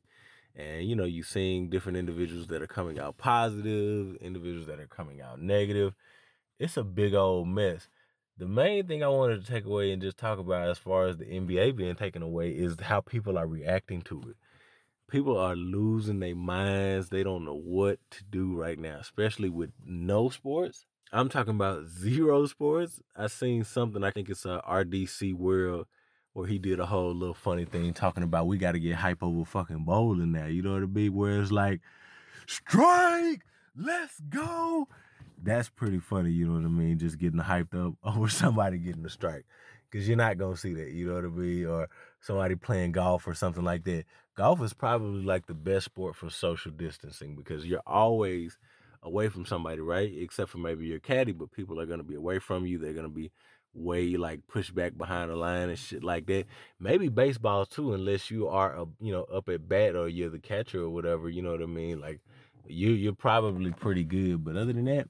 And 0.56 0.84
you 0.84 0.96
know, 0.96 1.06
you're 1.06 1.24
seeing 1.24 1.70
different 1.70 1.98
individuals 1.98 2.48
that 2.48 2.62
are 2.62 2.68
coming 2.68 3.00
out 3.00 3.18
positive, 3.18 4.16
individuals 4.18 4.68
that 4.68 4.80
are 4.80 4.88
coming 4.88 5.22
out 5.22 5.42
negative. 5.42 5.94
It's 6.60 6.78
a 6.78 6.84
big 6.84 7.14
old 7.14 7.48
mess 7.48 7.88
the 8.40 8.48
main 8.48 8.88
thing 8.88 9.04
I 9.04 9.10
wanted 9.10 9.46
to 9.46 9.52
take 9.52 9.66
away 9.66 9.92
and 9.92 10.02
just 10.02 10.18
talk 10.18 10.40
about 10.40 10.70
as 10.70 10.78
far 10.78 11.08
as 11.08 11.18
the 11.18 11.26
NBA 11.26 11.76
being 11.76 11.96
taken 11.96 12.22
away 12.22 12.52
is 12.52 12.78
how 12.80 13.02
people 13.02 13.38
are 13.38 13.46
reacting 13.46 14.02
to 14.04 14.22
it. 14.30 14.38
People 15.12 15.38
are 15.38 15.58
losing 15.58 16.22
their 16.22 16.36
minds. 16.36 17.10
They 17.10 17.22
don't 17.22 17.44
know 17.44 17.60
what 17.60 18.00
to 18.12 18.24
do 18.24 18.56
right 18.56 18.80
now, 18.80 18.98
especially 19.02 19.50
with 19.50 19.72
no 19.86 20.30
sports. 20.30 20.86
I'm 21.12 21.28
talking 21.28 21.56
about 21.56 21.88
zero 21.88 22.46
sports. 22.46 23.02
I 23.14 23.28
seen 23.28 23.66
something, 23.66 24.06
I 24.06 24.12
think 24.12 24.30
it's 24.30 24.46
a 24.46 24.62
RDC 24.66 25.34
World, 25.34 25.88
where 26.34 26.48
he 26.48 26.60
did 26.60 26.80
a 26.80 26.86
whole 26.86 27.14
little 27.14 27.34
funny 27.34 27.66
thing 27.66 27.94
talking 27.94 28.24
about 28.24 28.48
we 28.48 28.58
got 28.58 28.74
to 28.74 28.80
get 28.80 28.96
hype 28.96 29.24
over 29.24 29.46
fucking 29.46 29.84
bowling 29.84 30.32
now. 30.32 30.46
You 30.46 30.62
know 30.62 30.74
what 30.74 30.84
I 30.84 30.88
mean? 30.88 31.14
Where 31.14 31.42
it's 31.42 31.52
like, 31.52 31.82
strike, 32.48 33.42
let's 33.76 34.20
go 34.30 34.88
that's 35.44 35.70
pretty 35.70 36.00
funny, 36.00 36.32
you 36.32 36.46
know 36.46 36.54
what 36.54 36.66
I 36.66 36.70
mean? 36.70 36.98
Just 37.00 37.18
getting 37.18 37.40
hyped 37.40 37.74
up 37.76 37.94
over 38.04 38.30
somebody 38.30 38.78
getting 38.78 39.06
a 39.06 39.10
strike. 39.10 39.46
Cause 39.92 40.08
you're 40.08 40.18
not 40.18 40.38
gonna 40.38 40.56
see 40.56 40.76
that, 40.76 40.92
you 40.92 41.08
know 41.08 41.16
what 41.16 41.26
I 41.26 41.30
mean? 41.30 41.66
Or 41.66 41.90
somebody 42.20 42.56
playing 42.56 42.92
golf 42.92 43.26
or 43.26 43.34
something 43.34 43.64
like 43.64 43.84
that. 43.86 44.06
Golf 44.36 44.62
is 44.62 44.72
probably 44.72 45.24
like 45.24 45.48
the 45.48 45.56
best 45.56 45.86
sport 45.86 46.16
for 46.16 46.30
social 46.30 46.72
distancing 46.72 47.36
because 47.36 47.66
you're 47.66 47.82
always 47.88 48.60
away 49.02 49.30
from 49.30 49.48
somebody, 49.48 49.82
right? 49.82 50.12
Except 50.16 50.52
for 50.52 50.60
maybe 50.60 50.86
your 50.86 51.00
caddy, 51.00 51.32
but 51.32 51.52
people 51.52 51.80
are 51.80 51.88
gonna 51.88 52.04
be 52.04 52.14
away 52.14 52.38
from 52.38 52.68
you. 52.68 52.78
They're 52.78 52.94
gonna 52.94 53.10
be 53.10 53.32
way 53.74 54.18
like 54.18 54.48
push 54.48 54.72
back 54.72 54.98
behind 54.98 55.30
the 55.30 55.36
line 55.36 55.70
and 55.70 55.80
shit 55.80 56.04
like 56.04 56.26
that. 56.28 56.46
Maybe 56.80 57.10
baseball 57.10 57.66
too, 57.66 57.94
unless 57.94 58.32
you 58.32 58.48
are 58.48 58.76
a, 58.76 58.86
you 59.00 59.12
know 59.12 59.24
up 59.24 59.50
at 59.50 59.68
bat 59.68 59.96
or 59.96 60.08
you're 60.08 60.30
the 60.30 60.40
catcher 60.40 60.84
or 60.84 60.90
whatever. 60.90 61.30
You 61.30 61.42
know 61.42 61.52
what 61.52 61.62
I 61.62 61.68
mean? 61.68 62.00
Like 62.00 62.20
you 62.68 62.92
you're 62.92 63.14
probably 63.14 63.72
pretty 63.72 64.04
good, 64.04 64.44
but 64.44 64.56
other 64.56 64.74
than 64.74 64.86
that, 64.86 65.08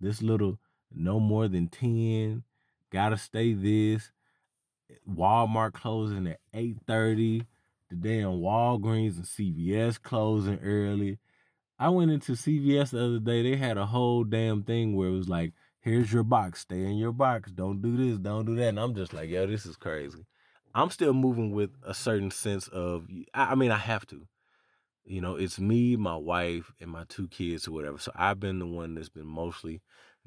this 0.00 0.22
little 0.22 0.58
no 0.94 1.18
more 1.18 1.48
than 1.48 1.68
10, 1.68 2.42
gotta 2.90 3.16
stay 3.16 3.54
this. 3.54 4.10
Walmart 5.08 5.72
closing 5.72 6.26
at 6.26 6.40
8:30. 6.54 7.46
The 7.88 7.96
damn 7.96 8.40
Walgreens 8.40 9.16
and 9.16 9.26
CVS 9.26 10.00
closing 10.00 10.58
early. 10.60 11.18
I 11.78 11.88
went 11.90 12.10
into 12.10 12.32
CVS 12.32 12.90
the 12.90 13.04
other 13.04 13.18
day. 13.18 13.42
They 13.42 13.56
had 13.56 13.76
a 13.76 13.86
whole 13.86 14.24
damn 14.24 14.62
thing 14.62 14.96
where 14.96 15.08
it 15.08 15.12
was 15.12 15.28
like, 15.28 15.52
here's 15.82 16.12
your 16.12 16.22
box, 16.22 16.60
stay 16.60 16.80
in 16.80 16.96
your 16.96 17.12
box. 17.12 17.50
Don't 17.50 17.82
do 17.82 17.96
this, 17.96 18.18
don't 18.18 18.46
do 18.46 18.56
that. 18.56 18.68
And 18.68 18.80
I'm 18.80 18.94
just 18.94 19.12
like, 19.12 19.28
yo, 19.28 19.46
this 19.46 19.66
is 19.66 19.76
crazy. 19.76 20.24
I'm 20.74 20.90
still 20.90 21.12
moving 21.12 21.52
with 21.52 21.70
a 21.86 21.92
certain 21.92 22.30
sense 22.30 22.66
of 22.68 23.06
I 23.34 23.54
mean, 23.54 23.70
I 23.70 23.76
have 23.76 24.06
to. 24.06 24.26
You 25.04 25.20
know, 25.20 25.34
it's 25.34 25.58
me, 25.58 25.96
my 25.96 26.16
wife, 26.16 26.72
and 26.80 26.88
my 26.88 27.04
two 27.08 27.28
kids 27.28 27.66
or 27.66 27.72
whatever. 27.72 27.98
So 27.98 28.12
I've 28.14 28.38
been 28.38 28.60
the 28.60 28.66
one 28.66 28.94
that's 28.94 29.08
been 29.08 29.26
mostly 29.26 29.82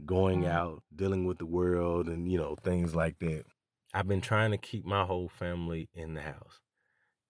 going 0.05 0.41
mm-hmm. 0.41 0.51
out, 0.51 0.83
dealing 0.93 1.25
with 1.25 1.37
the 1.37 1.45
world 1.45 2.07
and, 2.07 2.29
you 2.29 2.37
know, 2.37 2.55
things 2.61 2.93
like 2.93 3.17
that. 3.19 3.45
I've 3.93 4.07
been 4.07 4.21
trying 4.21 4.51
to 4.51 4.57
keep 4.57 4.85
my 4.85 5.05
whole 5.05 5.29
family 5.29 5.87
in 5.93 6.13
the 6.13 6.21
house 6.21 6.59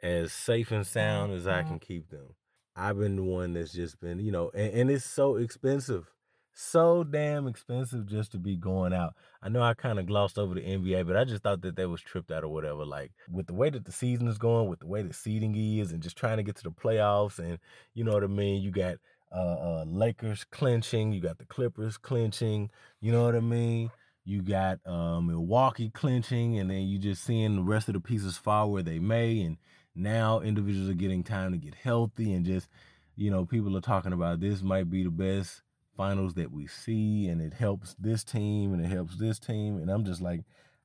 as 0.01 0.33
safe 0.33 0.71
and 0.71 0.85
sound 0.85 1.33
as 1.33 1.45
I 1.45 1.59
mm-hmm. 1.59 1.69
can 1.69 1.79
keep 1.79 2.09
them. 2.09 2.33
I've 2.75 2.97
been 2.97 3.15
the 3.15 3.23
one 3.23 3.53
that's 3.53 3.73
just 3.73 4.01
been, 4.01 4.19
you 4.19 4.31
know, 4.31 4.49
and, 4.55 4.73
and 4.73 4.91
it's 4.91 5.05
so 5.05 5.35
expensive 5.35 6.11
so 6.57 7.03
damn 7.03 7.47
expensive 7.47 8.07
just 8.07 8.31
to 8.31 8.37
be 8.37 8.55
going 8.55 8.93
out. 8.93 9.13
I 9.43 9.49
know 9.49 9.61
I 9.61 9.73
kind 9.73 9.99
of 9.99 10.05
glossed 10.05 10.39
over 10.39 10.55
the 10.55 10.61
NBA, 10.61 11.05
but 11.05 11.17
I 11.17 11.25
just 11.25 11.43
thought 11.43 11.61
that 11.63 11.75
they 11.75 11.85
was 11.85 12.01
tripped 12.01 12.31
out 12.31 12.45
or 12.45 12.47
whatever. 12.47 12.85
Like 12.85 13.11
with 13.29 13.47
the 13.47 13.53
way 13.53 13.69
that 13.69 13.83
the 13.83 13.91
season 13.91 14.29
is 14.29 14.37
going, 14.37 14.69
with 14.69 14.79
the 14.79 14.87
way 14.87 15.01
the 15.01 15.13
seeding 15.13 15.53
is, 15.55 15.91
and 15.91 16.01
just 16.01 16.17
trying 16.17 16.37
to 16.37 16.43
get 16.43 16.55
to 16.55 16.63
the 16.63 16.71
playoffs, 16.71 17.39
and 17.39 17.59
you 17.93 18.05
know 18.05 18.13
what 18.13 18.23
I 18.23 18.27
mean. 18.27 18.61
You 18.61 18.71
got 18.71 18.95
uh, 19.35 19.81
uh, 19.81 19.85
Lakers 19.85 20.45
clinching, 20.45 21.11
you 21.11 21.19
got 21.19 21.39
the 21.39 21.45
Clippers 21.45 21.97
clinching. 21.97 22.69
You 23.01 23.11
know 23.11 23.25
what 23.25 23.35
I 23.35 23.41
mean. 23.41 23.91
You 24.23 24.41
got 24.41 24.79
uh, 24.85 25.19
Milwaukee 25.19 25.89
clinching, 25.89 26.57
and 26.57 26.71
then 26.71 26.83
you 26.83 26.97
just 26.97 27.25
seeing 27.25 27.57
the 27.57 27.63
rest 27.63 27.89
of 27.89 27.95
the 27.95 27.99
pieces 27.99 28.37
fall 28.37 28.71
where 28.71 28.81
they 28.81 28.97
may, 28.97 29.41
and 29.41 29.57
now 29.93 30.39
individuals 30.39 30.89
are 30.89 30.93
getting 30.93 31.23
time 31.23 31.51
to 31.51 31.57
get 31.57 31.75
healthy 31.75 32.33
and 32.33 32.45
just 32.45 32.69
you 33.17 33.31
know, 33.31 33.45
people 33.45 33.75
are 33.77 33.81
talking 33.81 34.13
about 34.13 34.39
this 34.39 34.61
might 34.61 34.89
be 34.89 35.03
the 35.03 35.09
best 35.09 35.61
finals 35.95 36.33
that 36.35 36.51
we 36.51 36.67
see 36.67 37.27
and 37.27 37.41
it 37.41 37.53
helps 37.53 37.95
this 37.95 38.23
team 38.23 38.73
and 38.73 38.83
it 38.83 38.89
helps 38.89 39.17
this 39.17 39.39
team. 39.39 39.77
And 39.77 39.89
I'm 39.89 40.05
just 40.05 40.21
like, 40.21 40.41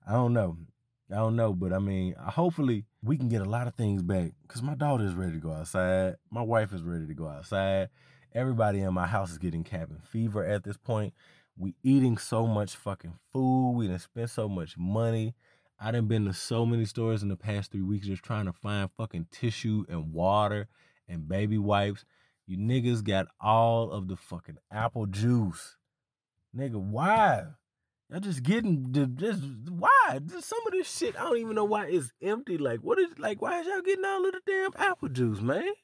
I 0.07 0.13
don't 0.13 0.33
know. 0.33 0.57
I 1.11 1.17
don't 1.17 1.35
know, 1.35 1.53
but 1.53 1.73
I 1.73 1.81
mean, 1.81 2.15
hopefully 2.15 2.85
we 3.03 3.17
can 3.17 3.29
get 3.29 3.43
a 3.43 3.49
lot 3.49 3.67
of 3.67 3.75
things 3.75 4.03
back 4.03 4.31
because 4.43 4.63
my 4.63 4.77
daughter 4.77 5.05
is 5.05 5.15
ready 5.15 5.33
to 5.33 5.39
go 5.39 5.53
outside. 5.53 6.15
My 6.31 6.43
wife 6.43 6.73
is 6.73 6.83
ready 6.83 7.07
to 7.07 7.15
go 7.15 7.27
outside. 7.27 7.89
Everybody 8.33 8.81
in 8.81 8.95
my 8.95 9.09
house 9.09 9.33
is 9.33 9.39
getting 9.39 9.65
cabin 9.65 9.99
fever 10.05 10.45
at 10.45 10.63
this 10.63 10.77
point. 10.77 11.13
We 11.57 11.75
eating 11.83 12.17
so 12.17 12.47
much 12.47 12.77
fucking 12.77 13.19
food. 13.33 13.73
We 13.73 13.89
done 13.89 13.99
spent 13.99 14.31
so 14.31 14.49
much 14.49 14.79
money. 14.79 15.35
I 15.81 15.91
done 15.91 16.07
been 16.07 16.27
to 16.27 16.33
so 16.33 16.65
many 16.65 16.85
stores 16.85 17.23
in 17.23 17.29
the 17.29 17.37
past 17.37 17.73
three 17.73 17.83
weeks 17.83 18.07
just 18.07 18.23
trying 18.23 18.47
to 18.47 18.53
find 18.53 18.89
fucking 18.97 19.27
tissue 19.33 19.85
and 19.89 20.13
water 20.13 20.69
and 21.09 21.29
baby 21.29 21.59
wipes. 21.59 22.05
You 22.51 22.59
niggas 22.59 23.05
got 23.05 23.29
all 23.41 23.93
of 23.93 24.09
the 24.09 24.17
fucking 24.17 24.59
apple 24.73 25.07
juice. 25.07 25.77
Nigga, 26.53 26.81
why? 26.81 27.45
Y'all 28.11 28.19
just 28.19 28.43
getting 28.43 28.93
just 29.15 29.41
why? 29.69 30.19
Just 30.27 30.49
some 30.49 30.59
of 30.67 30.73
this 30.73 30.93
shit, 30.93 31.15
I 31.15 31.23
don't 31.23 31.39
even 31.39 31.55
know 31.55 31.65
why 31.65 31.87
it's 31.87 32.13
empty. 32.21 32.59
Like, 32.59 32.81
what 32.81 32.99
is 32.99 33.17
like 33.21 33.41
why 33.41 33.61
is 33.61 33.69
y'all 33.69 33.83
getting 33.83 34.05
all 34.05 34.27
of 34.27 34.33
the 34.33 34.41
damn 34.45 34.73
apple 34.85 35.11
juice, 35.11 35.41
man? 35.41 35.75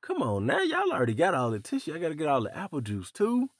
Come 0.00 0.22
on 0.22 0.46
now, 0.46 0.62
y'all 0.62 0.92
already 0.92 1.14
got 1.14 1.34
all 1.34 1.50
the 1.50 1.58
tissue. 1.58 1.96
I 1.96 1.98
gotta 1.98 2.14
get 2.14 2.28
all 2.28 2.42
the 2.42 2.56
apple 2.56 2.80
juice 2.80 3.10
too. 3.10 3.50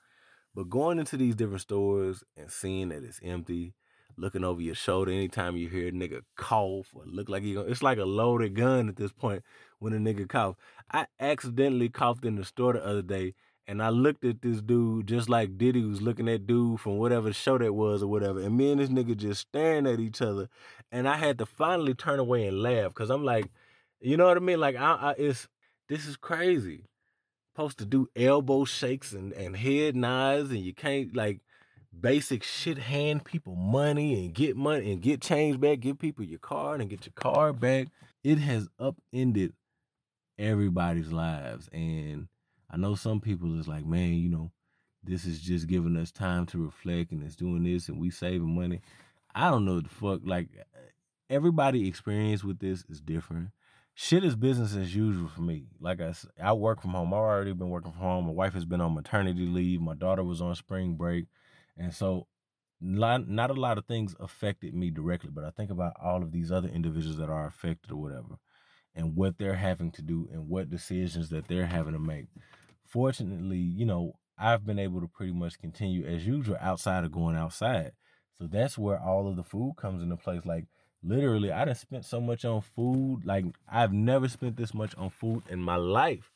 But 0.55 0.71
going 0.71 1.01
into 1.01 1.17
these 1.17 1.35
different 1.35 1.63
stores 1.63 2.23
and 2.37 2.53
seeing 2.53 2.91
that 2.91 3.03
it's 3.03 3.19
empty, 3.21 3.75
looking 4.17 4.45
over 4.45 4.61
your 4.61 4.75
shoulder 4.75 5.11
anytime 5.11 5.57
you 5.57 5.69
hear 5.69 5.89
a 5.89 5.93
nigga 5.93 6.21
cough 6.37 6.89
or 6.95 7.05
look 7.07 7.29
like 7.29 7.43
he 7.43 7.55
gonna, 7.55 7.69
it's 7.69 7.83
like 7.83 7.99
a 7.99 8.05
loaded 8.05 8.55
gun 8.55 8.89
at 8.89 8.97
this 8.97 9.13
point 9.13 9.43
when 9.79 9.93
a 9.93 9.97
nigga 9.97 10.29
cough. 10.29 10.57
I 10.91 11.07
accidentally 11.21 11.89
coughed 11.89 12.25
in 12.25 12.37
the 12.37 12.45
store 12.45 12.73
the 12.75 12.85
other 12.85 13.03
day 13.03 13.35
and 13.69 13.83
I 13.83 13.91
looked 13.91 14.25
at 14.25 14.41
this 14.41 14.63
dude 14.63 15.07
just 15.07 15.29
like 15.29 15.59
Diddy 15.59 15.85
was 15.85 16.01
looking 16.01 16.27
at 16.27 16.47
dude 16.47 16.81
from 16.81 16.97
whatever 16.97 17.35
show 17.35 17.59
that 17.59 17.75
was 17.75 18.03
or 18.03 18.07
whatever. 18.07 18.41
And 18.41 18.57
me 18.57 18.73
and 18.73 18.81
this 18.81 18.89
nigga 18.89 19.15
just 19.15 19.43
staring 19.43 19.87
at 19.87 20.01
each 20.01 20.23
other. 20.23 20.49
And 20.91 21.07
I 21.07 21.19
had 21.19 21.37
to 21.39 21.47
finally 21.47 21.93
turn 21.93 22.19
away 22.19 22.47
and 22.47 22.63
laugh 22.63 22.95
because 22.95 23.11
I'm 23.11 23.25
like, 23.25 23.51
you 24.01 24.17
know 24.17 24.27
what 24.27 24.39
I 24.39 24.41
mean? 24.41 24.59
Like, 24.59 24.75
I, 24.77 24.95
I, 24.95 25.15
it's 25.19 25.49
this 25.87 26.07
is 26.07 26.17
crazy. 26.17 26.85
Supposed 27.53 27.79
to 27.79 27.85
do 27.85 28.09
elbow 28.17 28.65
shakes 28.65 29.13
and, 29.13 29.35
and 29.35 29.55
head 29.55 29.95
nods, 29.95 30.51
and 30.51 30.61
you 30.61 30.73
can't 30.73 31.15
like 31.15 31.41
basic 31.99 32.43
shit 32.43 32.79
hand 32.79 33.25
people 33.25 33.55
money 33.55 34.25
and 34.25 34.33
get 34.33 34.57
money 34.57 34.93
and 34.93 35.03
get 35.03 35.21
change 35.21 35.61
back, 35.61 35.81
give 35.81 35.99
people 35.99 36.25
your 36.25 36.39
card 36.39 36.81
and 36.81 36.89
get 36.89 37.05
your 37.05 37.13
card 37.17 37.61
back. 37.61 37.89
It 38.25 38.39
has 38.39 38.69
upended 38.79 39.53
everybody's 40.39 41.13
lives. 41.13 41.69
And 41.73 42.29
I 42.71 42.77
know 42.77 42.95
some 42.95 43.21
people 43.21 43.59
is 43.59 43.69
like, 43.69 43.85
man, 43.85 44.15
you 44.15 44.29
know, 44.29 44.53
this 45.03 45.25
is 45.25 45.41
just 45.41 45.67
giving 45.67 45.97
us 45.97 46.11
time 46.11 46.47
to 46.47 46.65
reflect 46.65 47.13
and 47.13 47.23
it's 47.23 47.37
doing 47.37 47.65
this 47.65 47.89
and 47.89 48.01
we 48.01 48.11
saving 48.11 48.55
money. 48.55 48.81
I 49.35 49.51
don't 49.51 49.65
know 49.65 49.81
the 49.81 49.89
fuck. 49.89 50.21
Like 50.25 50.49
everybody 51.31 51.89
experience 51.89 52.45
with 52.45 52.59
this 52.59 52.85
is 52.89 53.01
different. 53.01 53.51
Shit 53.95 54.25
is 54.25 54.37
business 54.37 54.77
as 54.77 54.95
usual 54.95 55.29
for 55.29 55.41
me. 55.41 55.67
Like 55.81 56.01
I 56.01 56.15
I 56.41 56.53
work 56.53 56.81
from 56.81 56.93
home. 56.93 57.13
I've 57.13 57.19
already 57.19 57.53
been 57.53 57.71
working 57.71 57.93
from 57.93 58.01
home. 58.01 58.27
My 58.27 58.33
wife 58.33 58.55
has 58.55 58.65
been 58.65 58.81
on 58.81 58.95
maternity 58.95 59.47
leave. 59.47 59.81
My 59.81 59.95
daughter 59.95 60.23
was 60.23 60.41
on 60.41 60.55
spring 60.55 60.95
break. 60.95 61.27
And 61.77 61.93
so 61.93 62.27
not, 62.81 63.29
not 63.29 63.51
a 63.51 63.55
lot 63.55 63.79
of 63.79 63.87
things 63.87 64.15
affected 64.21 64.73
me 64.73 64.91
directly, 64.91 65.31
but 65.33 65.45
I 65.45 65.51
think 65.51 65.71
about 65.71 65.95
all 66.01 66.23
of 66.23 66.31
these 66.31 66.53
other 66.53 66.69
individuals 66.69 67.17
that 67.19 67.29
are 67.29 67.47
affected 67.47 67.91
or 67.91 67.97
whatever 67.97 68.39
and 68.95 69.15
what 69.17 69.39
they're 69.39 69.55
having 69.55 69.91
to 69.93 70.03
do 70.03 70.29
and 70.33 70.49
what 70.49 70.71
decisions 70.71 71.29
that 71.31 71.49
they're 71.49 71.67
having 71.67 71.93
to 71.93 71.99
make. 71.99 72.27
Fortunately, 72.87 73.59
you 73.59 73.87
know, 73.87 74.15
I've 74.39 74.65
been 74.65 74.79
able 74.79 75.01
to 75.01 75.09
pretty 75.09 75.33
much 75.33 75.59
continue 75.59 76.07
as 76.07 76.27
usual 76.27 76.57
outside 76.61 77.05
of 77.05 77.13
going 77.13 77.37
outside. 77.37 77.93
So 78.39 78.47
that's 78.47 78.79
where 78.79 79.01
all 79.01 79.29
of 79.29 79.37
the 79.37 79.43
food 79.43 79.75
comes 79.77 80.03
into 80.03 80.17
place. 80.17 80.45
Like 80.45 80.67
literally, 81.03 81.53
I 81.53 81.65
done 81.65 81.75
spent 81.75 82.05
so 82.05 82.21
much 82.21 82.45
on 82.45 82.61
food. 82.61 83.23
Like 83.25 83.45
I've 83.71 83.93
never 83.93 84.29
spent 84.29 84.57
this 84.57 84.73
much 84.73 84.95
on 84.97 85.11
food 85.11 85.43
in 85.49 85.61
my 85.61 85.77
life 85.77 86.31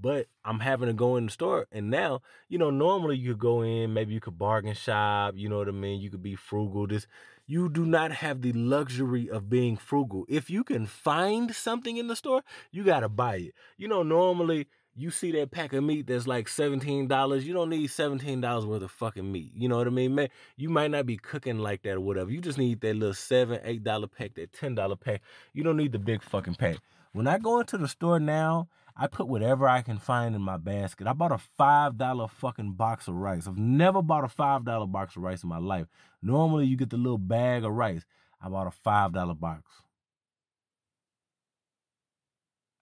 but 0.00 0.26
I'm 0.44 0.60
having 0.60 0.88
to 0.88 0.92
go 0.92 1.16
in 1.16 1.26
the 1.26 1.30
store. 1.30 1.66
And 1.72 1.90
now, 1.90 2.22
you 2.48 2.58
know, 2.58 2.70
normally 2.70 3.16
you 3.16 3.32
could 3.32 3.40
go 3.40 3.62
in, 3.62 3.92
maybe 3.92 4.14
you 4.14 4.20
could 4.20 4.38
bargain 4.38 4.74
shop, 4.74 5.34
you 5.36 5.48
know 5.48 5.58
what 5.58 5.68
I 5.68 5.72
mean? 5.72 6.00
You 6.00 6.10
could 6.10 6.22
be 6.22 6.36
frugal. 6.36 6.86
This 6.86 7.06
you 7.48 7.70
do 7.70 7.86
not 7.86 8.12
have 8.12 8.42
the 8.42 8.52
luxury 8.52 9.28
of 9.28 9.48
being 9.48 9.78
frugal. 9.78 10.26
If 10.28 10.50
you 10.50 10.62
can 10.62 10.86
find 10.86 11.52
something 11.54 11.96
in 11.96 12.06
the 12.06 12.14
store, 12.14 12.42
you 12.70 12.84
gotta 12.84 13.08
buy 13.08 13.36
it. 13.36 13.54
You 13.78 13.88
know, 13.88 14.02
normally 14.02 14.68
you 14.94 15.10
see 15.10 15.32
that 15.32 15.50
pack 15.50 15.72
of 15.72 15.82
meat 15.82 16.08
that's 16.08 16.26
like 16.26 16.46
$17, 16.46 17.42
you 17.42 17.54
don't 17.54 17.70
need 17.70 17.88
$17 17.88 18.66
worth 18.66 18.82
of 18.82 18.90
fucking 18.90 19.32
meat. 19.32 19.52
You 19.54 19.68
know 19.68 19.78
what 19.78 19.86
I 19.86 19.90
mean? 19.90 20.14
Man, 20.14 20.28
you 20.56 20.68
might 20.68 20.90
not 20.90 21.06
be 21.06 21.16
cooking 21.16 21.58
like 21.58 21.82
that 21.82 21.94
or 21.94 22.00
whatever. 22.00 22.30
You 22.30 22.42
just 22.42 22.58
need 22.58 22.82
that 22.82 22.96
little 22.96 23.14
seven, 23.14 23.60
eight 23.64 23.82
dollar 23.82 24.08
pack, 24.08 24.34
that 24.34 24.52
ten 24.52 24.74
dollar 24.74 24.96
pack. 24.96 25.22
You 25.54 25.62
don't 25.64 25.78
need 25.78 25.92
the 25.92 25.98
big 25.98 26.22
fucking 26.22 26.56
pack. 26.56 26.76
When 27.12 27.26
I 27.26 27.38
go 27.38 27.60
into 27.60 27.78
the 27.78 27.88
store 27.88 28.20
now 28.20 28.68
I 29.00 29.06
put 29.06 29.28
whatever 29.28 29.68
I 29.68 29.82
can 29.82 29.98
find 29.98 30.34
in 30.34 30.42
my 30.42 30.56
basket. 30.56 31.06
I 31.06 31.12
bought 31.12 31.30
a 31.30 31.38
$5 31.58 32.30
fucking 32.30 32.72
box 32.72 33.06
of 33.06 33.14
rice. 33.14 33.46
I've 33.46 33.56
never 33.56 34.02
bought 34.02 34.24
a 34.24 34.28
$5 34.28 34.90
box 34.90 35.14
of 35.14 35.22
rice 35.22 35.44
in 35.44 35.48
my 35.48 35.58
life. 35.58 35.86
Normally, 36.20 36.66
you 36.66 36.76
get 36.76 36.90
the 36.90 36.96
little 36.96 37.16
bag 37.16 37.64
of 37.64 37.72
rice. 37.72 38.04
I 38.42 38.48
bought 38.48 38.66
a 38.66 38.88
$5 38.88 39.38
box. 39.38 39.62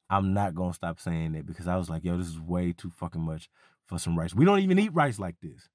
I'm 0.08 0.32
not 0.32 0.54
going 0.54 0.70
to 0.70 0.74
stop 0.74 1.00
saying 1.00 1.32
that 1.32 1.46
because 1.46 1.68
I 1.68 1.76
was 1.76 1.90
like, 1.90 2.02
yo, 2.02 2.16
this 2.16 2.28
is 2.28 2.40
way 2.40 2.72
too 2.72 2.90
fucking 2.90 3.20
much 3.20 3.50
for 3.84 3.98
some 3.98 4.18
rice. 4.18 4.34
We 4.34 4.46
don't 4.46 4.60
even 4.60 4.78
eat 4.78 4.94
rice 4.94 5.18
like 5.18 5.36
this. 5.42 5.68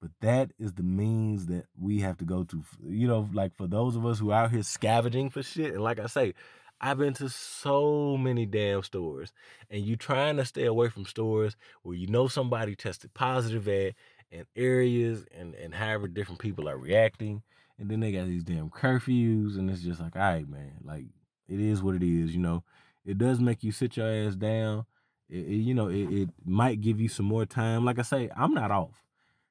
But 0.00 0.10
that 0.22 0.52
is 0.58 0.72
the 0.72 0.82
means 0.82 1.46
that 1.46 1.66
we 1.78 2.00
have 2.00 2.16
to 2.18 2.24
go 2.24 2.42
to. 2.44 2.64
You 2.82 3.06
know, 3.06 3.28
like 3.32 3.54
for 3.54 3.66
those 3.66 3.96
of 3.96 4.06
us 4.06 4.18
who 4.18 4.30
are 4.30 4.44
out 4.44 4.50
here 4.50 4.62
scavenging 4.62 5.28
for 5.28 5.42
shit, 5.42 5.74
and 5.74 5.82
like 5.82 6.00
I 6.00 6.06
say, 6.06 6.34
I've 6.80 6.98
been 6.98 7.14
to 7.14 7.28
so 7.28 8.16
many 8.16 8.46
damn 8.46 8.82
stores, 8.82 9.32
and 9.70 9.84
you 9.84 9.96
trying 9.96 10.36
to 10.38 10.44
stay 10.44 10.64
away 10.64 10.88
from 10.88 11.04
stores 11.04 11.56
where 11.82 11.96
you 11.96 12.06
know 12.06 12.28
somebody 12.28 12.74
tested 12.74 13.14
positive 13.14 13.68
at 13.68 13.94
and 14.32 14.46
areas 14.54 15.26
and 15.36 15.54
and 15.54 15.74
however 15.74 16.08
different 16.08 16.40
people 16.40 16.68
are 16.68 16.78
reacting, 16.78 17.42
and 17.78 17.90
then 17.90 18.00
they 18.00 18.12
got 18.12 18.26
these 18.26 18.44
damn 18.44 18.70
curfews, 18.70 19.58
and 19.58 19.70
it's 19.70 19.82
just 19.82 20.00
like, 20.00 20.16
all 20.16 20.22
right, 20.22 20.48
man, 20.48 20.72
like 20.84 21.06
it 21.48 21.60
is 21.60 21.82
what 21.82 21.96
it 21.96 22.02
is, 22.02 22.34
you 22.34 22.40
know. 22.40 22.62
It 23.04 23.18
does 23.18 23.40
make 23.40 23.64
you 23.64 23.72
sit 23.72 23.96
your 23.96 24.06
ass 24.06 24.36
down. 24.36 24.84
It, 25.28 25.46
it, 25.46 25.56
you 25.56 25.74
know, 25.74 25.88
it, 25.88 26.04
it 26.12 26.30
might 26.44 26.80
give 26.80 27.00
you 27.00 27.08
some 27.08 27.26
more 27.26 27.46
time. 27.46 27.84
Like 27.84 27.98
I 27.98 28.02
say, 28.02 28.30
I'm 28.36 28.54
not 28.54 28.70
off. 28.70 29.02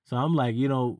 So 0.05 0.17
I'm 0.17 0.35
like, 0.35 0.55
you 0.55 0.67
know, 0.67 0.99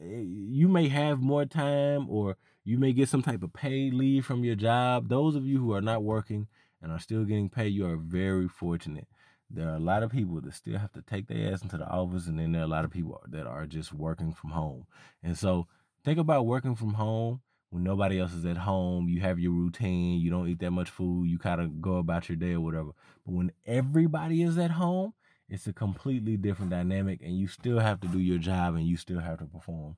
eh, 0.00 0.22
you 0.22 0.68
may 0.68 0.88
have 0.88 1.20
more 1.20 1.44
time 1.44 2.08
or 2.08 2.36
you 2.68 2.76
may 2.76 2.92
get 2.92 3.08
some 3.08 3.22
type 3.22 3.42
of 3.42 3.54
paid 3.54 3.94
leave 3.94 4.26
from 4.26 4.44
your 4.44 4.54
job. 4.54 5.08
Those 5.08 5.34
of 5.34 5.46
you 5.46 5.58
who 5.58 5.72
are 5.72 5.80
not 5.80 6.02
working 6.02 6.48
and 6.82 6.92
are 6.92 6.98
still 6.98 7.24
getting 7.24 7.48
paid, 7.48 7.68
you 7.68 7.86
are 7.86 7.96
very 7.96 8.46
fortunate. 8.46 9.08
There 9.48 9.70
are 9.70 9.76
a 9.76 9.80
lot 9.80 10.02
of 10.02 10.12
people 10.12 10.38
that 10.42 10.52
still 10.52 10.76
have 10.76 10.92
to 10.92 11.00
take 11.00 11.28
their 11.28 11.50
ass 11.50 11.62
into 11.62 11.78
the 11.78 11.88
office, 11.88 12.26
and 12.26 12.38
then 12.38 12.52
there 12.52 12.60
are 12.60 12.66
a 12.66 12.68
lot 12.68 12.84
of 12.84 12.90
people 12.90 13.22
that 13.26 13.46
are 13.46 13.64
just 13.64 13.94
working 13.94 14.34
from 14.34 14.50
home. 14.50 14.84
And 15.22 15.38
so 15.38 15.66
think 16.04 16.18
about 16.18 16.44
working 16.44 16.74
from 16.76 16.92
home 16.92 17.40
when 17.70 17.84
nobody 17.84 18.20
else 18.20 18.34
is 18.34 18.44
at 18.44 18.58
home. 18.58 19.08
You 19.08 19.22
have 19.22 19.38
your 19.38 19.52
routine, 19.52 20.20
you 20.20 20.28
don't 20.28 20.46
eat 20.46 20.58
that 20.58 20.70
much 20.70 20.90
food, 20.90 21.26
you 21.26 21.38
kind 21.38 21.62
of 21.62 21.80
go 21.80 21.96
about 21.96 22.28
your 22.28 22.36
day 22.36 22.52
or 22.52 22.60
whatever. 22.60 22.90
But 23.24 23.32
when 23.32 23.50
everybody 23.64 24.42
is 24.42 24.58
at 24.58 24.72
home, 24.72 25.14
it's 25.48 25.66
a 25.66 25.72
completely 25.72 26.36
different 26.36 26.70
dynamic, 26.70 27.22
and 27.22 27.34
you 27.34 27.48
still 27.48 27.78
have 27.78 28.00
to 28.00 28.08
do 28.08 28.18
your 28.18 28.36
job 28.36 28.74
and 28.74 28.86
you 28.86 28.98
still 28.98 29.20
have 29.20 29.38
to 29.38 29.46
perform. 29.46 29.96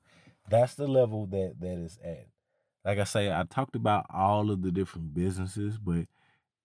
That's 0.49 0.77
the 0.77 0.87
level 0.87 1.27
that 1.27 1.55
that 1.59 1.77
is 1.77 1.99
at 2.05 2.29
like 2.85 2.99
I 2.99 3.05
say, 3.05 3.31
I 3.31 3.45
talked 3.45 3.77
about 3.77 4.07
all 4.13 4.51
of 4.51 4.63
the 4.63 4.71
different 4.71 5.15
businesses, 5.15 5.79
but 5.79 6.07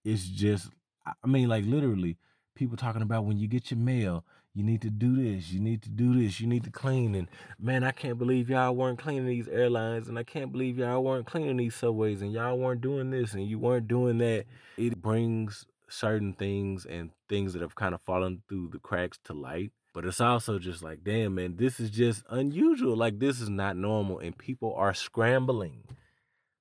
it's 0.04 0.26
just, 0.26 0.70
I 1.06 1.28
mean, 1.28 1.50
like 1.50 1.66
literally, 1.66 2.18
people 2.56 2.78
talking 2.78 3.02
about 3.02 3.26
when 3.26 3.38
you 3.38 3.48
get 3.48 3.72
your 3.72 3.80
mail, 3.80 4.24
you 4.54 4.64
need 4.64 4.82
to 4.84 4.90
do 4.90 5.16
this, 5.18 5.52
you 5.52 5.60
need 5.60 5.82
to 5.84 5.90
do 5.90 6.18
this, 6.18 6.40
you 6.40 6.48
need 6.48 6.64
to 6.64 6.72
clean. 6.72 7.14
And 7.14 7.28
man, 7.60 7.84
I 7.84 7.92
can't 7.92 8.18
believe 8.18 8.50
y'all 8.50 8.74
weren't 8.74 8.98
cleaning 8.98 9.28
these 9.28 9.50
airlines, 9.50 10.08
and 10.08 10.18
I 10.18 10.24
can't 10.24 10.52
believe 10.52 10.78
y'all 10.78 11.04
weren't 11.04 11.28
cleaning 11.28 11.58
these 11.58 11.76
subways, 11.76 12.22
and 12.22 12.32
y'all 12.32 12.58
weren't 12.58 12.82
doing 12.82 13.12
this, 13.12 13.34
and 13.34 13.46
you 13.46 13.60
weren't 13.60 13.90
doing 13.90 14.18
that. 14.20 14.46
It 14.78 15.02
brings 15.02 15.66
certain 15.90 16.34
things 16.34 16.86
and 16.86 17.12
things 17.28 17.54
that 17.54 17.62
have 17.62 17.76
kind 17.76 17.94
of 17.94 18.02
fallen 18.02 18.42
through 18.48 18.70
the 18.70 18.80
cracks 18.80 19.20
to 19.26 19.34
light. 19.34 19.72
But 19.94 20.06
it's 20.06 20.22
also 20.22 20.60
just 20.60 20.84
like, 20.84 21.04
damn, 21.04 21.36
man, 21.36 21.56
this 21.58 21.80
is 21.80 21.90
just 21.90 22.24
unusual. 22.30 22.98
Like, 22.98 23.20
this 23.20 23.40
is 23.40 23.50
not 23.50 23.78
normal, 23.78 24.20
and 24.20 24.38
people 24.38 24.74
are 24.76 24.94
scrambling 24.94 25.84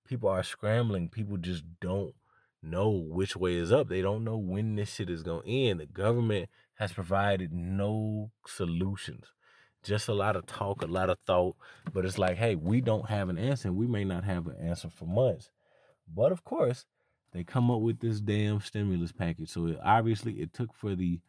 people 0.06 0.28
are 0.28 0.42
scrambling. 0.42 1.08
People 1.08 1.36
just 1.36 1.64
don't 1.80 2.14
know 2.62 2.90
which 2.90 3.36
way 3.36 3.56
is 3.56 3.72
up. 3.72 3.88
They 3.88 4.02
don't 4.02 4.24
know 4.24 4.36
when 4.36 4.76
this 4.76 4.94
shit 4.94 5.10
is 5.10 5.22
going 5.22 5.42
to 5.42 5.50
end. 5.50 5.80
The 5.80 5.86
government 5.86 6.48
has 6.76 6.92
provided 6.92 7.52
no 7.52 8.30
solutions. 8.46 9.26
Just 9.82 10.08
a 10.08 10.14
lot 10.14 10.36
of 10.36 10.46
talk, 10.46 10.82
a 10.82 10.86
lot 10.86 11.10
of 11.10 11.18
thought, 11.26 11.56
but 11.92 12.06
it's 12.06 12.16
like, 12.16 12.38
hey, 12.38 12.54
we 12.54 12.80
don't 12.80 13.10
have 13.10 13.28
an 13.28 13.36
answer. 13.36 13.70
We 13.70 13.86
may 13.86 14.04
not 14.04 14.24
have 14.24 14.46
an 14.46 14.56
answer 14.60 14.88
for 14.88 15.04
months. 15.04 15.50
But 16.12 16.32
of 16.32 16.42
course, 16.42 16.86
they 17.32 17.44
come 17.44 17.70
up 17.70 17.80
with 17.80 18.00
this 18.00 18.20
damn 18.20 18.60
stimulus 18.60 19.12
package. 19.12 19.50
So 19.50 19.66
it, 19.66 19.78
obviously, 19.84 20.34
it 20.34 20.54
took 20.54 20.74
for 20.74 20.94
the 20.94 21.20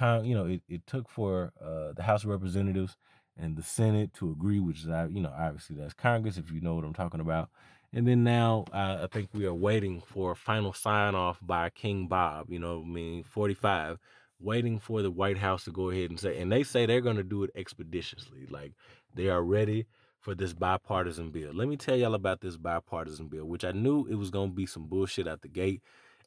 you 0.00 0.34
know, 0.34 0.46
it, 0.46 0.62
it 0.68 0.86
took 0.86 1.08
for 1.08 1.52
uh, 1.60 1.92
the 1.94 2.02
House 2.02 2.24
of 2.24 2.30
Representatives 2.30 2.96
and 3.36 3.56
the 3.56 3.62
Senate 3.62 4.14
to 4.14 4.30
agree, 4.30 4.58
which 4.58 4.80
is, 4.80 4.86
you 4.86 5.20
know, 5.20 5.32
obviously 5.38 5.76
that's 5.76 5.94
Congress, 5.94 6.38
if 6.38 6.50
you 6.50 6.60
know 6.60 6.74
what 6.74 6.84
I'm 6.84 6.94
talking 6.94 7.20
about. 7.20 7.50
And 7.92 8.06
then 8.06 8.24
now 8.24 8.64
uh, 8.72 9.00
I 9.02 9.06
think 9.06 9.28
we 9.32 9.44
are 9.44 9.54
waiting 9.54 10.00
for 10.00 10.32
a 10.32 10.36
final 10.36 10.72
sign 10.72 11.14
off 11.14 11.38
by 11.42 11.70
King 11.70 12.06
Bob, 12.06 12.50
you 12.50 12.58
know, 12.58 12.82
I 12.84 12.88
mean, 12.88 13.22
45, 13.22 13.98
waiting 14.40 14.78
for 14.78 15.02
the 15.02 15.10
White 15.10 15.38
House 15.38 15.64
to 15.64 15.70
go 15.72 15.90
ahead 15.90 16.10
and 16.10 16.18
say, 16.18 16.40
and 16.40 16.50
they 16.50 16.62
say 16.62 16.86
they're 16.86 17.02
going 17.02 17.16
to 17.16 17.22
do 17.22 17.42
it 17.42 17.50
expeditiously. 17.54 18.46
Like 18.48 18.72
they 19.14 19.28
are 19.28 19.42
ready 19.42 19.86
for 20.20 20.34
this 20.34 20.54
bipartisan 20.54 21.30
bill. 21.30 21.52
Let 21.52 21.68
me 21.68 21.76
tell 21.76 21.96
y'all 21.96 22.14
about 22.14 22.40
this 22.40 22.56
bipartisan 22.56 23.26
bill, 23.26 23.44
which 23.44 23.64
I 23.64 23.72
knew 23.72 24.06
it 24.06 24.14
was 24.14 24.30
going 24.30 24.50
to 24.50 24.54
be 24.54 24.66
some 24.66 24.86
bullshit 24.86 25.28
out 25.28 25.42
the 25.42 25.48
gate. 25.48 25.82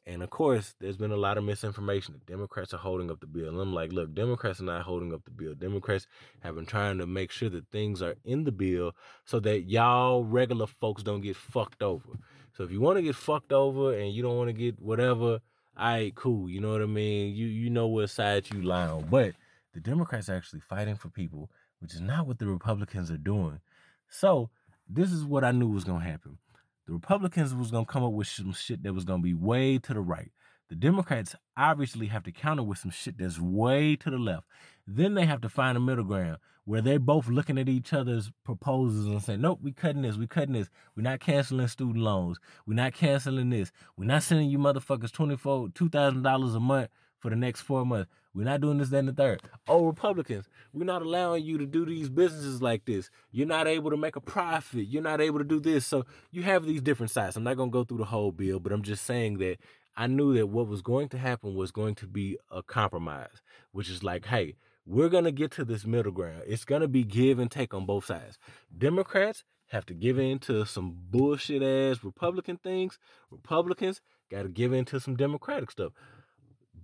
And 0.06 0.22
of 0.22 0.30
course, 0.30 0.74
there's 0.78 0.96
been 0.96 1.10
a 1.10 1.16
lot 1.16 1.36
of 1.36 1.42
misinformation. 1.42 2.14
The 2.14 2.32
Democrats 2.32 2.72
are 2.72 2.78
holding 2.78 3.10
up 3.10 3.18
the 3.18 3.26
bill. 3.26 3.48
And 3.48 3.60
I'm 3.60 3.74
like, 3.74 3.92
look, 3.92 4.14
Democrats 4.14 4.60
are 4.60 4.64
not 4.64 4.82
holding 4.82 5.12
up 5.12 5.24
the 5.24 5.32
bill. 5.32 5.54
Democrats 5.54 6.06
have 6.40 6.54
been 6.54 6.66
trying 6.66 6.98
to 6.98 7.06
make 7.06 7.32
sure 7.32 7.48
that 7.48 7.68
things 7.72 8.00
are 8.02 8.14
in 8.24 8.44
the 8.44 8.52
bill 8.52 8.92
so 9.24 9.40
that 9.40 9.62
y'all 9.62 10.24
regular 10.24 10.68
folks 10.68 11.02
don't 11.02 11.22
get 11.22 11.34
fucked 11.34 11.82
over. 11.82 12.18
So 12.56 12.62
if 12.62 12.70
you 12.70 12.80
want 12.80 12.98
to 12.98 13.02
get 13.02 13.16
fucked 13.16 13.52
over 13.52 13.94
and 13.94 14.12
you 14.12 14.22
don't 14.22 14.36
want 14.36 14.48
to 14.48 14.52
get 14.52 14.80
whatever, 14.80 15.40
right, 15.76 16.14
cool. 16.14 16.48
You 16.48 16.60
know 16.60 16.70
what 16.70 16.82
I 16.82 16.86
mean? 16.86 17.34
You 17.34 17.46
you 17.46 17.68
know 17.68 17.88
what 17.88 18.08
side 18.08 18.48
you 18.52 18.62
lie 18.62 18.86
on. 18.86 19.06
But 19.10 19.34
the 19.74 19.80
Democrats 19.80 20.28
are 20.28 20.36
actually 20.36 20.60
fighting 20.60 20.96
for 20.96 21.08
people, 21.08 21.50
which 21.80 21.94
is 21.94 22.00
not 22.00 22.26
what 22.26 22.38
the 22.38 22.46
Republicans 22.46 23.10
are 23.10 23.18
doing. 23.18 23.60
So 24.08 24.50
this 24.88 25.10
is 25.10 25.24
what 25.24 25.44
I 25.44 25.50
knew 25.50 25.68
was 25.68 25.84
gonna 25.84 26.04
happen. 26.04 26.38
The 26.86 26.92
Republicans 26.92 27.54
was 27.54 27.70
gonna 27.70 27.84
come 27.84 28.04
up 28.04 28.12
with 28.12 28.28
some 28.28 28.52
shit 28.52 28.82
that 28.84 28.94
was 28.94 29.04
gonna 29.04 29.22
be 29.22 29.34
way 29.34 29.78
to 29.78 29.92
the 29.94 30.00
right. 30.00 30.30
The 30.68 30.76
Democrats 30.76 31.34
obviously 31.56 32.06
have 32.06 32.24
to 32.24 32.32
counter 32.32 32.62
with 32.62 32.78
some 32.78 32.90
shit 32.90 33.18
that's 33.18 33.40
way 33.40 33.96
to 33.96 34.10
the 34.10 34.18
left. 34.18 34.46
Then 34.86 35.14
they 35.14 35.26
have 35.26 35.40
to 35.42 35.48
find 35.48 35.76
a 35.76 35.80
middle 35.80 36.04
ground 36.04 36.38
where 36.64 36.80
they're 36.80 36.98
both 36.98 37.28
looking 37.28 37.58
at 37.58 37.68
each 37.68 37.92
other's 37.92 38.30
proposals 38.44 39.06
and 39.06 39.22
saying, 39.22 39.40
Nope, 39.40 39.60
we 39.62 39.72
cutting 39.72 40.02
this, 40.02 40.16
we 40.16 40.26
cutting 40.26 40.54
this. 40.54 40.68
We're 40.96 41.02
not 41.02 41.20
canceling 41.20 41.66
student 41.68 41.98
loans. 42.04 42.38
We're 42.66 42.74
not 42.74 42.94
canceling 42.94 43.50
this. 43.50 43.72
We're 43.96 44.06
not 44.06 44.22
sending 44.22 44.50
you 44.50 44.58
motherfuckers 44.58 45.12
24 45.12 45.70
two 45.70 45.88
thousand 45.88 46.22
dollars 46.22 46.54
a 46.54 46.60
month 46.60 46.90
for 47.18 47.30
the 47.30 47.36
next 47.36 47.62
four 47.62 47.84
months. 47.84 48.10
We're 48.36 48.44
not 48.44 48.60
doing 48.60 48.76
this, 48.76 48.90
that, 48.90 48.98
and 48.98 49.08
the 49.08 49.14
third. 49.14 49.40
Oh, 49.66 49.86
Republicans, 49.86 50.46
we're 50.74 50.84
not 50.84 51.00
allowing 51.00 51.42
you 51.42 51.56
to 51.56 51.64
do 51.64 51.86
these 51.86 52.10
businesses 52.10 52.60
like 52.60 52.84
this. 52.84 53.08
You're 53.32 53.46
not 53.46 53.66
able 53.66 53.90
to 53.90 53.96
make 53.96 54.14
a 54.14 54.20
profit. 54.20 54.88
You're 54.88 55.02
not 55.02 55.22
able 55.22 55.38
to 55.38 55.44
do 55.44 55.58
this. 55.58 55.86
So 55.86 56.04
you 56.30 56.42
have 56.42 56.66
these 56.66 56.82
different 56.82 57.10
sides. 57.10 57.38
I'm 57.38 57.44
not 57.44 57.56
going 57.56 57.70
to 57.70 57.72
go 57.72 57.84
through 57.84 57.96
the 57.96 58.04
whole 58.04 58.32
bill, 58.32 58.60
but 58.60 58.72
I'm 58.72 58.82
just 58.82 59.06
saying 59.06 59.38
that 59.38 59.56
I 59.96 60.06
knew 60.06 60.34
that 60.34 60.48
what 60.48 60.68
was 60.68 60.82
going 60.82 61.08
to 61.10 61.18
happen 61.18 61.54
was 61.54 61.70
going 61.70 61.94
to 61.94 62.06
be 62.06 62.36
a 62.50 62.62
compromise, 62.62 63.40
which 63.72 63.88
is 63.88 64.04
like, 64.04 64.26
hey, 64.26 64.56
we're 64.84 65.08
going 65.08 65.24
to 65.24 65.32
get 65.32 65.50
to 65.52 65.64
this 65.64 65.86
middle 65.86 66.12
ground. 66.12 66.42
It's 66.46 66.66
going 66.66 66.82
to 66.82 66.88
be 66.88 67.04
give 67.04 67.38
and 67.38 67.50
take 67.50 67.72
on 67.72 67.86
both 67.86 68.04
sides. 68.04 68.36
Democrats 68.76 69.44
have 69.68 69.86
to 69.86 69.94
give 69.94 70.18
in 70.18 70.40
to 70.40 70.66
some 70.66 70.94
bullshit 71.10 71.62
ass 71.62 72.04
Republican 72.04 72.58
things. 72.58 72.98
Republicans 73.30 74.02
got 74.30 74.42
to 74.42 74.48
give 74.50 74.74
in 74.74 74.84
to 74.84 75.00
some 75.00 75.16
Democratic 75.16 75.70
stuff. 75.70 75.92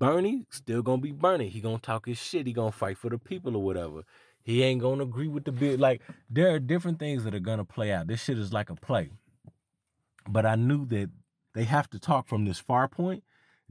Bernie 0.02 0.46
still 0.50 0.82
gonna 0.82 1.00
be 1.00 1.12
Bernie. 1.12 1.48
He 1.48 1.60
gonna 1.60 1.78
talk 1.78 2.06
his 2.06 2.18
shit. 2.18 2.48
He 2.48 2.52
gonna 2.52 2.72
fight 2.72 2.98
for 2.98 3.08
the 3.08 3.18
people 3.18 3.54
or 3.54 3.62
whatever. 3.62 4.02
He 4.42 4.60
ain't 4.64 4.80
gonna 4.80 5.04
agree 5.04 5.28
with 5.28 5.44
the 5.44 5.52
bill. 5.52 5.78
Like 5.78 6.02
there 6.28 6.52
are 6.52 6.58
different 6.58 6.98
things 6.98 7.22
that 7.22 7.36
are 7.36 7.38
gonna 7.38 7.64
play 7.64 7.92
out. 7.92 8.08
This 8.08 8.20
shit 8.20 8.36
is 8.36 8.52
like 8.52 8.68
a 8.68 8.74
play. 8.74 9.12
But 10.28 10.44
I 10.44 10.56
knew 10.56 10.86
that 10.86 11.10
they 11.54 11.62
have 11.62 11.88
to 11.90 12.00
talk 12.00 12.26
from 12.26 12.44
this 12.44 12.58
far 12.58 12.88
point 12.88 13.22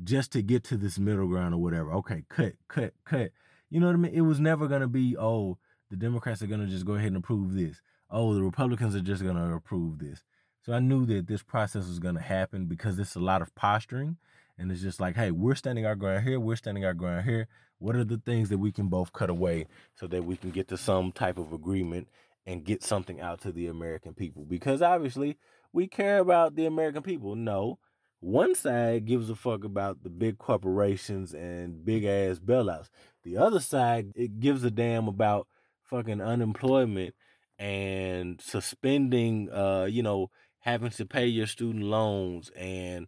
just 0.02 0.32
to 0.32 0.41
get 0.41 0.63
to 0.65 0.78
this 0.78 0.98
middle 0.98 1.28
ground 1.28 1.54
or 1.54 1.58
whatever. 1.58 1.91
Okay, 1.96 2.24
cut, 2.30 2.54
cut, 2.70 2.94
cut. 3.04 3.32
You 3.70 3.82
know 3.82 3.88
what 3.88 3.96
I 3.96 4.00
mean? 4.00 4.13
It 4.13 4.22
was 4.22 4.39
never 4.39 4.70
gonna 4.70 4.88
be, 4.88 5.17
oh, 5.17 5.58
the 5.89 5.98
Democrats 5.98 6.41
are 6.41 6.48
gonna 6.48 6.67
just 6.67 6.86
go 6.86 6.94
ahead 6.94 7.08
and 7.08 7.17
approve 7.17 7.56
this. 7.56 7.82
Oh, 8.10 8.34
the 8.34 8.41
Republicans 8.41 8.96
are 8.96 9.02
just 9.02 9.22
gonna 9.22 9.54
approve 9.54 10.00
this. 10.00 10.24
So 10.62 10.72
I 10.72 10.80
knew 10.80 11.06
that 11.08 11.28
this 11.28 11.44
process 11.44 11.89
was 11.89 12.00
gonna 12.00 12.22
happen 12.22 12.67
because 12.67 13.00
it's 13.00 13.15
a 13.15 13.20
lot 13.20 13.41
of 13.41 13.54
posturing 13.54 14.15
and 14.62 14.71
it's 14.71 14.82
just 14.82 15.00
like, 15.00 15.15
hey, 15.15 15.32
we're 15.32 15.56
standing 15.56 15.88
our 15.88 15.95
ground 15.95 16.24
here, 16.24 16.39
we're 16.39 16.56
standing 16.56 16.86
our 16.86 16.93
ground 16.93 17.26
here. 17.26 17.47
What 17.80 17.95
are 17.95 18.04
the 18.04 18.21
things 18.24 18.50
that 18.50 18.60
we 18.60 18.71
can 18.71 18.89
both 18.89 19.12
cut 19.12 19.32
away 19.32 19.65
so 19.95 20.06
that 20.08 20.24
we 20.24 20.38
can 20.38 20.52
get 20.52 20.67
to 20.67 20.78
some 20.78 21.12
type 21.12 21.39
of 21.39 21.52
agreement 21.52 22.08
and 22.45 22.63
get 22.63 22.84
something 22.84 23.19
out 23.19 23.41
to 23.41 23.52
the 23.52 23.65
American 23.65 24.13
people? 24.13 24.45
Because 24.45 24.84
obviously, 24.84 25.38
we 25.74 25.88
care 25.88 26.19
about 26.19 26.56
the 26.56 26.67
American 26.67 27.02
people. 27.02 27.36
No, 27.36 27.80
one 28.19 28.54
side 28.54 29.06
gives 29.06 29.32
a 29.32 29.36
fuck 29.36 29.63
about 29.63 30.04
the 30.04 30.12
big 30.12 30.38
corporations 30.38 31.34
and 31.34 31.84
big 31.84 32.06
ass 32.06 32.38
bailouts. 32.38 32.89
The 33.24 33.38
other 33.38 33.60
side, 33.60 34.12
it 34.13 34.39
gives 34.39 34.63
a 34.63 34.69
damn 34.69 35.08
about 35.08 35.47
fucking 35.86 36.21
unemployment 36.21 37.15
and 37.58 38.39
suspending, 38.39 39.50
uh, 39.52 39.88
you 39.89 40.04
know, 40.04 40.30
having 40.60 40.91
to 40.91 41.06
pay 41.08 41.26
your 41.26 41.47
student 41.47 41.84
loans 41.84 42.52
and 42.56 43.08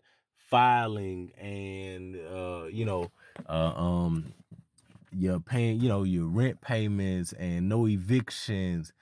filing 0.53 1.31
and 1.41 2.15
uh, 2.31 2.65
you 2.71 2.85
know, 2.85 3.09
uh, 3.49 3.73
um, 3.75 4.31
you're 5.11 5.39
paying, 5.39 5.79
you 5.81 5.89
know, 5.89 6.03
your 6.03 6.27
rent 6.27 6.61
payments 6.61 7.33
and 7.33 7.67
no 7.67 7.87
evictions 7.87 8.93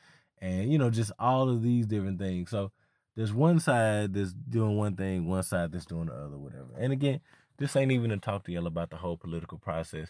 and 0.42 0.72
you 0.72 0.78
know, 0.78 0.90
just 0.90 1.12
all 1.20 1.50
of 1.50 1.62
these 1.62 1.86
different 1.86 2.20
things. 2.20 2.50
So 2.50 2.72
there's 3.18 3.34
one 3.34 3.60
side 3.60 4.14
that's 4.14 4.32
doing 4.32 4.78
one 4.78 4.96
thing, 4.96 5.28
one 5.28 5.44
side 5.44 5.74
that's 5.74 5.86
doing 5.86 6.06
the 6.06 6.14
other, 6.14 6.38
whatever. 6.38 6.70
And 6.78 6.94
again, 6.94 7.20
this 7.58 7.76
ain't 7.76 7.92
even 7.92 8.12
to 8.12 8.18
talk 8.18 8.46
to 8.46 8.54
y'all 8.54 8.66
about 8.66 8.90
the 8.90 8.96
whole 8.96 9.18
political 9.18 9.58
process 9.58 10.08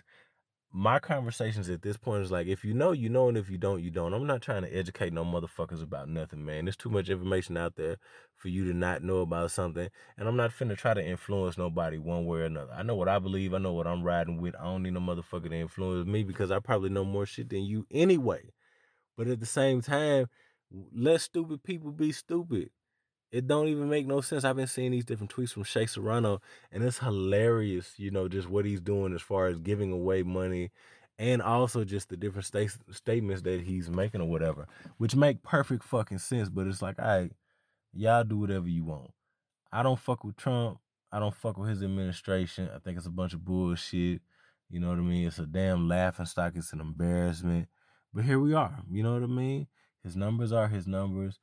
my 0.74 1.00
conversations 1.00 1.70
at 1.70 1.82
this 1.82 1.98
point 1.98 2.24
is 2.24 2.32
like 2.32 2.48
if 2.48 2.64
you 2.64 2.74
know 2.74 2.94
you 2.94 3.10
know 3.10 3.28
and 3.28 3.38
if 3.38 3.50
you 3.50 3.58
don't 3.58 3.84
you 3.84 3.92
don't. 3.92 4.14
I'm 4.14 4.26
not 4.26 4.42
trying 4.42 4.62
to 4.62 4.76
educate 4.76 5.12
no 5.12 5.26
motherfuckers 5.26 5.84
about 5.84 6.08
nothing 6.08 6.46
man. 6.46 6.66
There's 6.66 6.78
too 6.78 6.90
much 6.90 7.10
information 7.10 7.58
out 7.58 7.76
there 7.76 7.98
for 8.36 8.48
you 8.48 8.66
to 8.66 8.74
not 8.74 9.04
know 9.04 9.20
about 9.20 9.52
something 9.52 9.90
and 10.18 10.28
i'm 10.28 10.36
not 10.36 10.52
finna 10.52 10.78
try 10.78 10.94
to 10.94 11.06
influence 11.06 11.58
nobody 11.58 11.98
one 11.98 12.26
way 12.26 12.40
or 12.40 12.46
another. 12.46 12.74
I 12.74 12.84
know 12.84 12.96
what 12.96 13.10
i 13.10 13.20
believe 13.20 13.54
i 13.54 13.58
know 13.58 13.74
what 13.74 13.88
i'm 13.88 14.04
riding 14.04 14.40
with. 14.42 14.56
I 14.56 14.64
don't 14.64 14.84
need 14.84 14.94
no 14.94 15.00
motherfucker 15.00 15.50
to 15.50 15.56
influence 15.56 16.08
me 16.08 16.24
because 16.24 16.52
i 16.52 16.60
probably 16.60 16.90
know 16.90 17.06
more 17.06 17.26
shit 17.26 17.50
than 17.50 17.64
you 17.64 17.86
anyway. 17.92 18.52
But 19.18 19.28
at 19.28 19.40
the 19.40 19.46
same 19.46 19.82
time 19.82 20.28
let 20.96 21.22
stupid 21.22 21.64
people 21.64 21.92
be 21.92 22.12
stupid 22.12 22.70
it 23.32 23.48
don't 23.48 23.68
even 23.68 23.90
make 23.90 24.06
no 24.06 24.22
sense. 24.22 24.44
I've 24.44 24.56
been 24.56 24.68
seeing 24.68 24.92
these 24.92 25.06
different 25.06 25.34
tweets 25.34 25.54
from 25.54 25.64
Shea 25.64 25.86
Serrano, 25.86 26.42
and 26.72 26.84
it's 26.84 27.00
hilarious, 27.00 27.94
you 27.98 28.12
know, 28.12 28.28
just 28.28 28.50
what 28.50 28.66
he's 28.66 28.82
doing 28.82 29.14
as 29.14 29.22
far 29.22 29.48
as 29.48 29.60
giving 29.60 29.92
away 29.92 30.24
money 30.24 30.72
and 31.18 31.42
also 31.42 31.84
just 31.84 32.10
the 32.10 32.18
different 32.18 32.46
st- 32.46 32.72
statements 32.90 33.44
that 33.44 33.62
he's 33.62 33.90
making 33.90 34.22
or 34.22 34.28
whatever, 34.28 34.68
which 34.98 35.16
make 35.16 35.44
perfect 35.44 35.84
fucking 35.84 36.18
sense. 36.18 36.50
But 36.50 36.66
it's 36.66 36.82
like, 36.82 36.98
all 37.00 37.06
right, 37.06 37.32
y'all 37.94 38.24
do 38.24 38.40
whatever 38.40 38.68
you 38.68 38.84
want. 38.84 39.12
I 39.72 39.84
don't 39.84 40.00
fuck 40.00 40.24
with 40.24 40.36
Trump. 40.36 40.80
I 41.12 41.20
don't 41.20 41.36
fuck 41.36 41.58
with 41.58 41.70
his 41.70 41.84
administration. 41.84 42.70
I 42.74 42.80
think 42.80 42.98
it's 42.98 43.06
a 43.06 43.12
bunch 43.12 43.34
of 43.34 43.46
bullshit. 43.46 44.22
You 44.70 44.80
know 44.80 44.90
what 44.90 44.98
I 44.98 45.02
mean? 45.02 45.28
It's 45.28 45.38
a 45.38 45.46
damn 45.46 45.88
laughing 45.88 46.26
stock. 46.26 46.54
It's 46.56 46.74
an 46.74 46.82
embarrassment. 46.82 47.68
But 48.14 48.26
here 48.26 48.40
we 48.40 48.54
are. 48.54 48.80
You 48.90 49.04
know 49.04 49.14
what 49.14 49.24
I 49.24 49.28
mean? 49.28 49.68
His 50.04 50.16
numbers 50.16 50.52
are 50.52 50.68
his 50.70 50.88
numbers. 50.88 51.40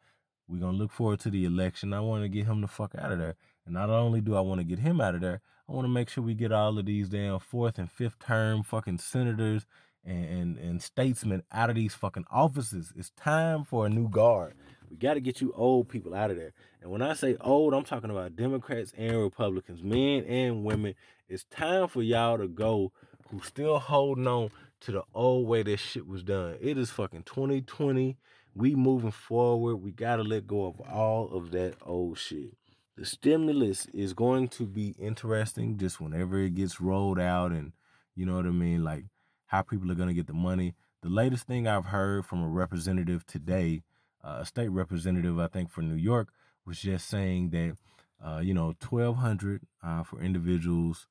We're 0.48 0.60
gonna 0.60 0.76
look 0.76 0.92
forward 0.92 1.20
to 1.20 1.30
the 1.30 1.44
election. 1.44 1.92
I 1.92 2.00
want 2.00 2.22
to 2.22 2.28
get 2.28 2.46
him 2.46 2.60
the 2.60 2.68
fuck 2.68 2.94
out 2.96 3.12
of 3.12 3.18
there. 3.18 3.36
And 3.66 3.74
not 3.74 3.90
only 3.90 4.20
do 4.20 4.34
I 4.34 4.40
want 4.40 4.60
to 4.60 4.64
get 4.64 4.78
him 4.78 5.00
out 5.00 5.14
of 5.14 5.20
there, 5.20 5.42
I 5.68 5.72
want 5.72 5.84
to 5.84 5.92
make 5.92 6.08
sure 6.08 6.24
we 6.24 6.34
get 6.34 6.52
all 6.52 6.78
of 6.78 6.86
these 6.86 7.10
damn 7.10 7.38
fourth 7.38 7.78
and 7.78 7.90
fifth 7.90 8.18
term 8.18 8.62
fucking 8.62 8.98
senators 8.98 9.66
and, 10.04 10.24
and, 10.24 10.58
and 10.58 10.82
statesmen 10.82 11.42
out 11.52 11.68
of 11.68 11.76
these 11.76 11.94
fucking 11.94 12.24
offices. 12.30 12.92
It's 12.96 13.10
time 13.10 13.64
for 13.64 13.84
a 13.84 13.90
new 13.90 14.08
guard. 14.08 14.54
We 14.90 14.96
got 14.96 15.14
to 15.14 15.20
get 15.20 15.42
you 15.42 15.52
old 15.54 15.90
people 15.90 16.14
out 16.14 16.30
of 16.30 16.38
there. 16.38 16.54
And 16.80 16.90
when 16.90 17.02
I 17.02 17.12
say 17.12 17.36
old, 17.42 17.74
I'm 17.74 17.84
talking 17.84 18.08
about 18.08 18.36
Democrats 18.36 18.94
and 18.96 19.18
Republicans, 19.18 19.82
men 19.82 20.24
and 20.24 20.64
women. 20.64 20.94
It's 21.28 21.44
time 21.44 21.88
for 21.88 22.02
y'all 22.02 22.38
to 22.38 22.48
go 22.48 22.92
who 23.30 23.40
still 23.42 23.78
holding 23.78 24.26
on 24.26 24.50
to 24.80 24.92
the 24.92 25.02
old 25.12 25.46
way 25.46 25.62
this 25.62 25.80
shit 25.80 26.06
was 26.06 26.22
done. 26.22 26.56
It 26.60 26.78
is 26.78 26.90
fucking 26.90 27.24
2020 27.24 28.16
we 28.58 28.74
moving 28.74 29.12
forward. 29.12 29.76
We 29.76 29.92
gotta 29.92 30.24
let 30.24 30.48
go 30.48 30.66
of 30.66 30.80
all 30.80 31.30
of 31.32 31.52
that 31.52 31.76
old 31.86 32.18
shit. 32.18 32.56
The 32.96 33.06
stimulus 33.06 33.86
is 33.94 34.12
going 34.14 34.48
to 34.48 34.66
be 34.66 34.96
interesting 34.98 35.78
just 35.78 36.00
whenever 36.00 36.40
it 36.40 36.56
gets 36.56 36.80
rolled 36.80 37.20
out 37.20 37.52
and 37.52 37.72
you 38.16 38.26
know 38.26 38.34
what 38.34 38.46
I 38.46 38.50
mean, 38.50 38.82
like 38.82 39.04
how 39.46 39.62
people 39.62 39.90
are 39.92 39.94
gonna 39.94 40.12
get 40.12 40.26
the 40.26 40.32
money. 40.32 40.74
The 41.02 41.08
latest 41.08 41.46
thing 41.46 41.68
I've 41.68 41.86
heard 41.86 42.26
from 42.26 42.42
a 42.42 42.48
representative 42.48 43.24
today, 43.24 43.84
uh, 44.24 44.38
a 44.40 44.44
state 44.44 44.70
representative, 44.70 45.38
I 45.38 45.46
think 45.46 45.70
for 45.70 45.82
New 45.82 45.94
York, 45.94 46.30
was 46.66 46.80
just 46.80 47.08
saying 47.08 47.50
that 47.50 47.76
uh, 48.20 48.40
you 48.42 48.54
know, 48.54 48.74
twelve 48.80 49.18
hundred 49.18 49.62
uh, 49.84 50.02
for 50.02 50.20
individuals 50.20 51.06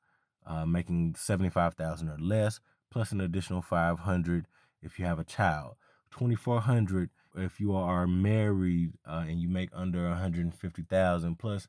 uh, 0.45 0.65
making 0.65 1.15
seventy 1.17 1.49
five 1.49 1.75
thousand 1.75 2.09
or 2.09 2.17
less, 2.19 2.59
plus 2.91 3.13
an 3.13 3.21
additional 3.21 3.61
five 3.61 3.99
hundred 3.99 4.47
if 4.81 4.99
you 4.99 5.05
have 5.05 5.17
a 5.17 5.23
child. 5.23 5.75
Twenty 6.11 6.35
four 6.35 6.59
hundred 6.59 7.09
if 7.37 7.59
you 7.59 7.75
are 7.75 8.07
married 8.07 8.93
uh, 9.07 9.25
and 9.27 9.39
you 9.39 9.47
make 9.47 9.69
under 9.73 10.07
150,000 10.07 11.39
plus 11.39 11.67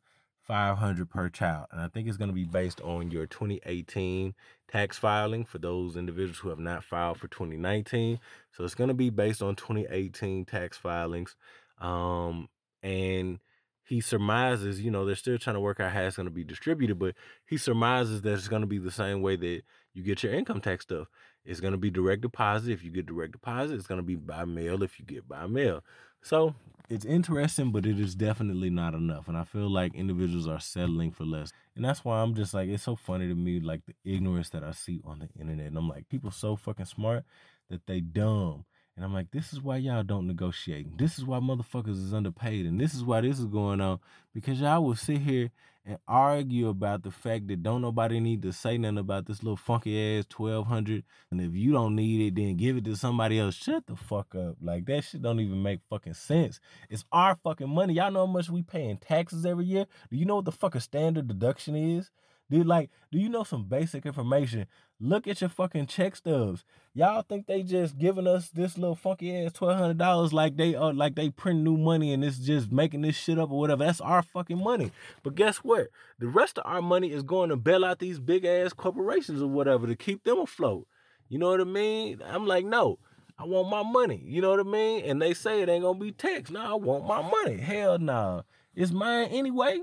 500 0.48 1.10
per 1.10 1.28
child. 1.28 1.66
And 1.70 1.80
i 1.80 1.88
think 1.88 2.08
it's 2.08 2.16
going 2.16 2.30
to 2.30 2.34
be 2.34 2.44
based 2.44 2.80
on 2.80 3.10
your 3.10 3.26
2018 3.26 4.34
tax 4.66 4.98
filing 4.98 5.44
for 5.44 5.58
those 5.58 5.96
individuals 5.96 6.38
who 6.38 6.48
have 6.48 6.58
not 6.58 6.84
filed 6.84 7.18
for 7.18 7.28
2019 7.28 8.18
so 8.52 8.64
it's 8.64 8.74
going 8.74 8.88
to 8.88 8.94
be 8.94 9.10
based 9.10 9.42
on 9.42 9.56
2018 9.56 10.46
tax 10.46 10.76
filings. 10.76 11.36
Um, 11.80 12.48
and 12.82 13.38
he 13.84 14.00
surmises 14.00 14.80
you 14.80 14.90
know 14.90 15.04
they're 15.04 15.16
still 15.16 15.38
trying 15.38 15.54
to 15.54 15.60
work 15.60 15.80
out 15.80 15.92
how 15.92 16.02
it's 16.02 16.16
going 16.16 16.26
to 16.26 16.30
be 16.30 16.44
distributed 16.44 16.98
but 16.98 17.14
he 17.46 17.56
surmises 17.56 18.22
that 18.22 18.34
it's 18.34 18.48
going 18.48 18.62
to 18.62 18.66
be 18.66 18.78
the 18.78 18.90
same 18.90 19.22
way 19.22 19.36
that 19.36 19.62
you 19.94 20.02
get 20.02 20.22
your 20.22 20.32
income 20.32 20.60
tax 20.60 20.84
stuff 20.84 21.08
it's 21.48 21.60
going 21.60 21.72
to 21.72 21.78
be 21.78 21.90
direct 21.90 22.22
deposit 22.22 22.70
if 22.70 22.84
you 22.84 22.90
get 22.90 23.06
direct 23.06 23.32
deposit 23.32 23.74
it's 23.74 23.86
going 23.86 23.98
to 23.98 24.06
be 24.06 24.14
by 24.14 24.44
mail 24.44 24.82
if 24.82 24.98
you 25.00 25.04
get 25.04 25.28
by 25.28 25.46
mail 25.46 25.82
so 26.22 26.54
it's 26.90 27.04
interesting, 27.04 27.70
but 27.70 27.84
it 27.84 28.00
is 28.00 28.14
definitely 28.14 28.70
not 28.70 28.94
enough. 28.94 29.28
And 29.28 29.36
I 29.36 29.44
feel 29.44 29.70
like 29.70 29.94
individuals 29.94 30.48
are 30.48 30.60
settling 30.60 31.10
for 31.10 31.24
less. 31.24 31.52
And 31.76 31.84
that's 31.84 32.04
why 32.04 32.20
I'm 32.20 32.34
just 32.34 32.54
like, 32.54 32.68
it's 32.68 32.82
so 32.82 32.96
funny 32.96 33.28
to 33.28 33.34
me, 33.34 33.60
like 33.60 33.82
the 33.86 33.94
ignorance 34.04 34.48
that 34.50 34.64
I 34.64 34.72
see 34.72 35.00
on 35.04 35.18
the 35.18 35.28
internet. 35.38 35.66
And 35.66 35.76
I'm 35.76 35.88
like, 35.88 36.08
people 36.08 36.30
so 36.30 36.56
fucking 36.56 36.86
smart 36.86 37.24
that 37.68 37.86
they 37.86 38.00
dumb. 38.00 38.64
And 38.96 39.04
I'm 39.04 39.12
like, 39.12 39.30
this 39.30 39.52
is 39.52 39.60
why 39.60 39.76
y'all 39.76 40.02
don't 40.02 40.26
negotiate. 40.26 40.96
This 40.96 41.18
is 41.18 41.24
why 41.24 41.38
motherfuckers 41.38 42.02
is 42.02 42.14
underpaid. 42.14 42.66
And 42.66 42.80
this 42.80 42.94
is 42.94 43.04
why 43.04 43.20
this 43.20 43.38
is 43.38 43.46
going 43.46 43.80
on. 43.80 44.00
Because 44.34 44.60
y'all 44.60 44.82
will 44.82 44.96
sit 44.96 45.18
here 45.18 45.50
and 45.88 45.98
argue 46.06 46.68
about 46.68 47.02
the 47.02 47.10
fact 47.10 47.48
that 47.48 47.62
don't 47.62 47.80
nobody 47.80 48.20
need 48.20 48.42
to 48.42 48.52
say 48.52 48.76
nothing 48.76 48.98
about 48.98 49.24
this 49.26 49.42
little 49.42 49.56
funky 49.56 50.18
ass 50.18 50.26
1200 50.36 51.02
and 51.30 51.40
if 51.40 51.54
you 51.54 51.72
don't 51.72 51.96
need 51.96 52.26
it 52.26 52.34
then 52.34 52.56
give 52.56 52.76
it 52.76 52.84
to 52.84 52.94
somebody 52.94 53.38
else. 53.38 53.54
Shut 53.54 53.86
the 53.86 53.96
fuck 53.96 54.34
up. 54.34 54.56
Like 54.62 54.84
that 54.86 55.02
shit 55.04 55.22
don't 55.22 55.40
even 55.40 55.62
make 55.62 55.80
fucking 55.88 56.12
sense. 56.12 56.60
It's 56.90 57.06
our 57.10 57.36
fucking 57.36 57.70
money. 57.70 57.94
Y'all 57.94 58.10
know 58.10 58.26
how 58.26 58.32
much 58.32 58.50
we 58.50 58.62
pay 58.62 58.84
in 58.84 58.98
taxes 58.98 59.46
every 59.46 59.64
year? 59.64 59.86
Do 60.10 60.18
you 60.18 60.26
know 60.26 60.36
what 60.36 60.44
the 60.44 60.52
fucking 60.52 60.82
standard 60.82 61.26
deduction 61.26 61.74
is? 61.74 62.10
Dude, 62.50 62.66
like, 62.66 62.90
do 63.12 63.18
you 63.18 63.28
know 63.28 63.44
some 63.44 63.64
basic 63.64 64.06
information? 64.06 64.66
Look 65.00 65.28
at 65.28 65.40
your 65.40 65.50
fucking 65.50 65.86
check 65.86 66.16
stubs. 66.16 66.64
Y'all 66.92 67.22
think 67.22 67.46
they 67.46 67.62
just 67.62 67.98
giving 67.98 68.26
us 68.26 68.48
this 68.48 68.76
little 68.76 68.96
funky 68.96 69.36
ass 69.36 69.52
twelve 69.52 69.78
hundred 69.78 69.98
dollars 69.98 70.32
like 70.32 70.56
they 70.56 70.74
are 70.74 70.90
uh, 70.90 70.92
like 70.92 71.14
they 71.14 71.30
print 71.30 71.60
new 71.60 71.76
money 71.76 72.12
and 72.12 72.24
it's 72.24 72.38
just 72.38 72.72
making 72.72 73.02
this 73.02 73.14
shit 73.14 73.38
up 73.38 73.52
or 73.52 73.60
whatever. 73.60 73.84
That's 73.84 74.00
our 74.00 74.22
fucking 74.22 74.58
money. 74.58 74.90
But 75.22 75.36
guess 75.36 75.58
what? 75.58 75.86
The 76.18 76.26
rest 76.26 76.58
of 76.58 76.66
our 76.66 76.82
money 76.82 77.12
is 77.12 77.22
going 77.22 77.50
to 77.50 77.56
bail 77.56 77.84
out 77.84 78.00
these 78.00 78.18
big 78.18 78.44
ass 78.44 78.72
corporations 78.72 79.40
or 79.40 79.46
whatever 79.46 79.86
to 79.86 79.94
keep 79.94 80.24
them 80.24 80.40
afloat. 80.40 80.88
You 81.28 81.38
know 81.38 81.50
what 81.50 81.60
I 81.60 81.64
mean? 81.64 82.20
I'm 82.24 82.46
like, 82.46 82.64
no. 82.64 82.98
I 83.38 83.44
want 83.44 83.68
my 83.68 83.84
money. 83.84 84.20
You 84.24 84.42
know 84.42 84.50
what 84.50 84.58
I 84.58 84.64
mean? 84.64 85.04
And 85.04 85.22
they 85.22 85.32
say 85.32 85.62
it 85.62 85.68
ain't 85.68 85.84
gonna 85.84 85.96
be 85.96 86.10
taxed. 86.10 86.52
No, 86.52 86.60
I 86.60 86.74
want 86.74 87.06
my 87.06 87.22
money. 87.22 87.58
Hell 87.58 87.98
no. 87.98 88.12
Nah. 88.12 88.42
It's 88.74 88.90
mine 88.90 89.28
anyway. 89.28 89.82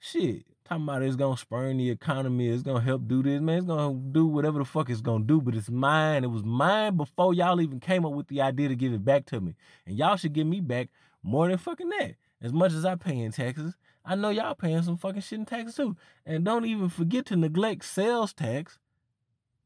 Shit. 0.00 0.44
Talking 0.68 0.82
about 0.82 1.02
it's 1.02 1.14
gonna 1.14 1.36
spurn 1.36 1.76
the 1.76 1.90
economy, 1.90 2.48
it's 2.48 2.64
gonna 2.64 2.80
help 2.80 3.06
do 3.06 3.22
this, 3.22 3.40
man. 3.40 3.58
It's 3.58 3.66
gonna 3.68 3.96
do 4.10 4.26
whatever 4.26 4.58
the 4.58 4.64
fuck 4.64 4.90
it's 4.90 5.00
gonna 5.00 5.22
do, 5.22 5.40
but 5.40 5.54
it's 5.54 5.70
mine. 5.70 6.24
It 6.24 6.30
was 6.30 6.42
mine 6.42 6.96
before 6.96 7.34
y'all 7.34 7.60
even 7.60 7.78
came 7.78 8.04
up 8.04 8.12
with 8.12 8.26
the 8.26 8.40
idea 8.40 8.66
to 8.68 8.74
give 8.74 8.92
it 8.92 9.04
back 9.04 9.26
to 9.26 9.40
me. 9.40 9.54
And 9.86 9.96
y'all 9.96 10.16
should 10.16 10.32
give 10.32 10.48
me 10.48 10.60
back 10.60 10.88
more 11.22 11.46
than 11.46 11.58
fucking 11.58 11.88
that. 11.90 12.16
As 12.42 12.52
much 12.52 12.72
as 12.72 12.84
I 12.84 12.96
pay 12.96 13.16
in 13.16 13.30
taxes, 13.30 13.76
I 14.04 14.16
know 14.16 14.30
y'all 14.30 14.56
paying 14.56 14.82
some 14.82 14.96
fucking 14.96 15.20
shit 15.20 15.38
in 15.38 15.44
taxes 15.44 15.76
too. 15.76 15.96
And 16.24 16.44
don't 16.44 16.64
even 16.64 16.88
forget 16.88 17.26
to 17.26 17.36
neglect 17.36 17.84
sales 17.84 18.32
tax. 18.32 18.80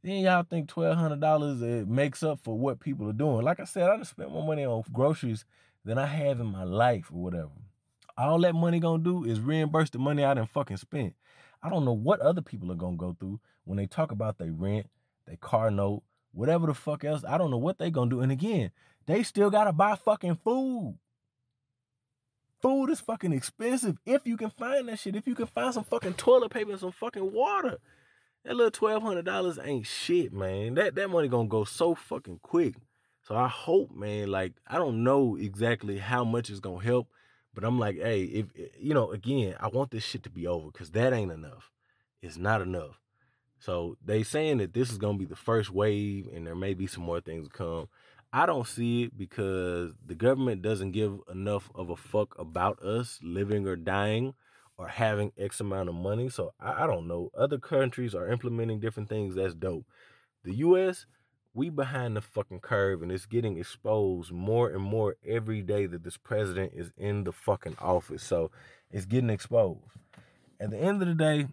Then 0.03 0.17
y'all 0.17 0.43
think 0.43 0.69
twelve 0.69 0.99
hundred 0.99 1.23
dollars 1.23 1.63
makes 1.87 2.23
up 2.23 2.41
for 2.41 2.59
what 2.59 2.79
people 2.79 3.09
are 3.09 3.15
doing. 3.15 3.41
Like 3.43 3.59
I 3.59 3.65
said, 3.65 3.89
I 3.89 3.97
just 3.97 4.11
spent 4.11 4.33
more 4.33 4.47
money 4.47 4.67
on 4.67 4.83
groceries 4.93 5.47
than 5.83 5.97
I 5.97 6.05
have 6.05 6.41
in 6.41 6.49
my 6.49 6.65
life 6.65 7.11
or 7.11 7.23
whatever. 7.23 7.53
All 8.21 8.39
that 8.41 8.55
money 8.55 8.81
gonna 8.81 9.03
do 9.03 9.25
is 9.25 9.41
reimburse 9.41 9.89
the 9.89 9.99
money 9.99 10.23
I 10.25 10.35
done 10.35 10.47
fucking 10.47 10.77
spent. 10.77 11.15
I 11.63 11.71
don't 11.71 11.87
know 11.87 11.95
what 11.95 12.21
other 12.21 12.43
people 12.43 12.71
are 12.71 12.77
gonna 12.77 12.99
go 12.99 13.17
through 13.19 13.41
when 13.65 13.79
they 13.79 13.87
talk 13.87 14.13
about 14.13 14.37
their 14.37 14.53
rent, 14.53 14.91
their 15.27 15.39
car 15.39 15.71
note, 15.71 16.03
whatever 16.33 16.67
the 16.67 16.75
fuck 16.75 17.03
else. 17.03 17.25
I 17.27 17.39
don't 17.39 17.51
know 17.51 17.57
what 17.57 17.79
they 17.79 17.91
gonna 17.91 18.11
do. 18.11 18.21
And 18.21 18.31
again, 18.31 18.73
they 19.07 19.23
still 19.23 19.49
gotta 19.49 19.73
buy 19.73 19.97
fucking 19.97 20.39
food. 20.45 20.99
Food 22.61 22.91
is 22.91 23.01
fucking 23.01 23.33
expensive 23.33 23.97
if 24.05 24.27
you 24.27 24.37
can 24.37 24.51
find 24.51 24.87
that 24.89 24.99
shit. 24.99 25.17
If 25.17 25.27
you 25.27 25.35
can 25.35 25.47
find 25.47 25.73
some 25.73 25.85
fucking 25.85 26.15
toilet 26.15 26.51
paper 26.51 26.73
and 26.73 26.81
some 26.81 26.93
fucking 26.93 27.33
water. 27.33 27.79
That 28.45 28.55
little 28.55 28.71
twelve 28.71 29.03
hundred 29.03 29.25
dollars 29.25 29.59
ain't 29.65 29.87
shit, 29.87 30.31
man. 30.31 30.75
That 30.75 30.95
that 30.97 31.09
money 31.09 31.29
gonna 31.29 31.49
go 31.49 31.65
so 31.65 31.95
fucking 31.95 32.41
quick. 32.43 32.75
So 33.23 33.35
I 33.35 33.49
hope, 33.49 33.93
man, 33.95 34.31
like 34.31 34.53
I 34.67 34.77
don't 34.77 35.05
know 35.05 35.37
exactly 35.37 35.97
how 35.97 36.23
much 36.23 36.51
it's 36.51 36.61
gonna 36.61 36.85
help. 36.85 37.09
But 37.55 37.65
I'm 37.65 37.79
like, 37.79 37.97
hey, 37.97 38.23
if 38.23 38.47
eh, 38.59 38.69
you 38.79 38.95
know, 38.95 39.11
again, 39.11 39.57
I 39.61 39.69
want 39.69 39.91
this 39.91 40.05
shit 40.05 40.23
to 40.25 40.31
be 40.31 40.47
over 40.47 40.71
because 40.71 40.91
that 40.91 41.13
ain't 41.13 41.33
enough. 41.33 41.71
It's 42.23 42.37
not 42.37 42.61
enough. 42.61 43.01
So 43.59 43.97
they 44.05 44.23
saying 44.23 44.59
that 44.59 44.73
this 44.73 44.91
is 44.91 44.99
gonna 44.99 45.19
be 45.19 45.27
the 45.27 45.37
first 45.37 45.71
wave, 45.71 46.29
and 46.33 46.47
there 46.47 46.55
may 46.55 46.75
be 46.75 46.87
some 46.87 47.05
more 47.05 47.21
things 47.21 47.49
to 47.49 47.53
come. 47.53 47.89
I 48.33 48.47
don't 48.47 48.67
see 48.67 49.05
it 49.05 49.19
because 49.19 49.93
the 50.07 50.15
government 50.15 50.63
doesn't 50.63 50.93
give 50.93 51.19
enough 51.31 51.69
of 51.75 51.91
a 51.91 51.97
fuck 51.97 52.39
about 52.39 52.81
us 52.81 53.19
living 53.23 53.67
or 53.67 53.75
dying 53.75 54.35
or 54.79 54.87
having 54.87 55.33
X 55.37 55.61
amount 55.61 55.89
of 55.89 55.97
money. 55.97 56.29
So 56.29 56.53
I, 56.61 56.85
I 56.85 56.87
don't 56.87 57.09
know. 57.09 57.31
Other 57.37 57.59
countries 57.59 58.15
are 58.15 58.29
implementing 58.29 58.79
different 58.79 59.09
things. 59.09 59.35
That's 59.35 59.55
dope. 59.55 59.85
The 60.45 60.55
U.S 60.55 61.07
we 61.53 61.69
behind 61.69 62.17
the 62.17 62.21
fucking 62.21 62.61
curve 62.61 63.03
and 63.03 63.11
it's 63.11 63.27
getting 63.27 63.59
exposed 63.59 64.31
more 64.33 64.71
and 64.71 64.83
more 64.83 65.17
every 65.27 65.63
day 65.63 65.87
that 65.87 66.05
this 66.05 66.17
president 66.17 66.73
is 66.75 66.93
in 66.97 67.25
the 67.25 67.33
fucking 67.33 67.77
office. 67.81 68.23
So 68.23 68.51
it's 68.91 69.07
getting 69.07 69.31
exposed. 69.31 69.81
At 70.61 70.71
the 70.71 70.79
end 70.79 71.03
of 71.03 71.09
the 71.09 71.15
day, 71.15 71.47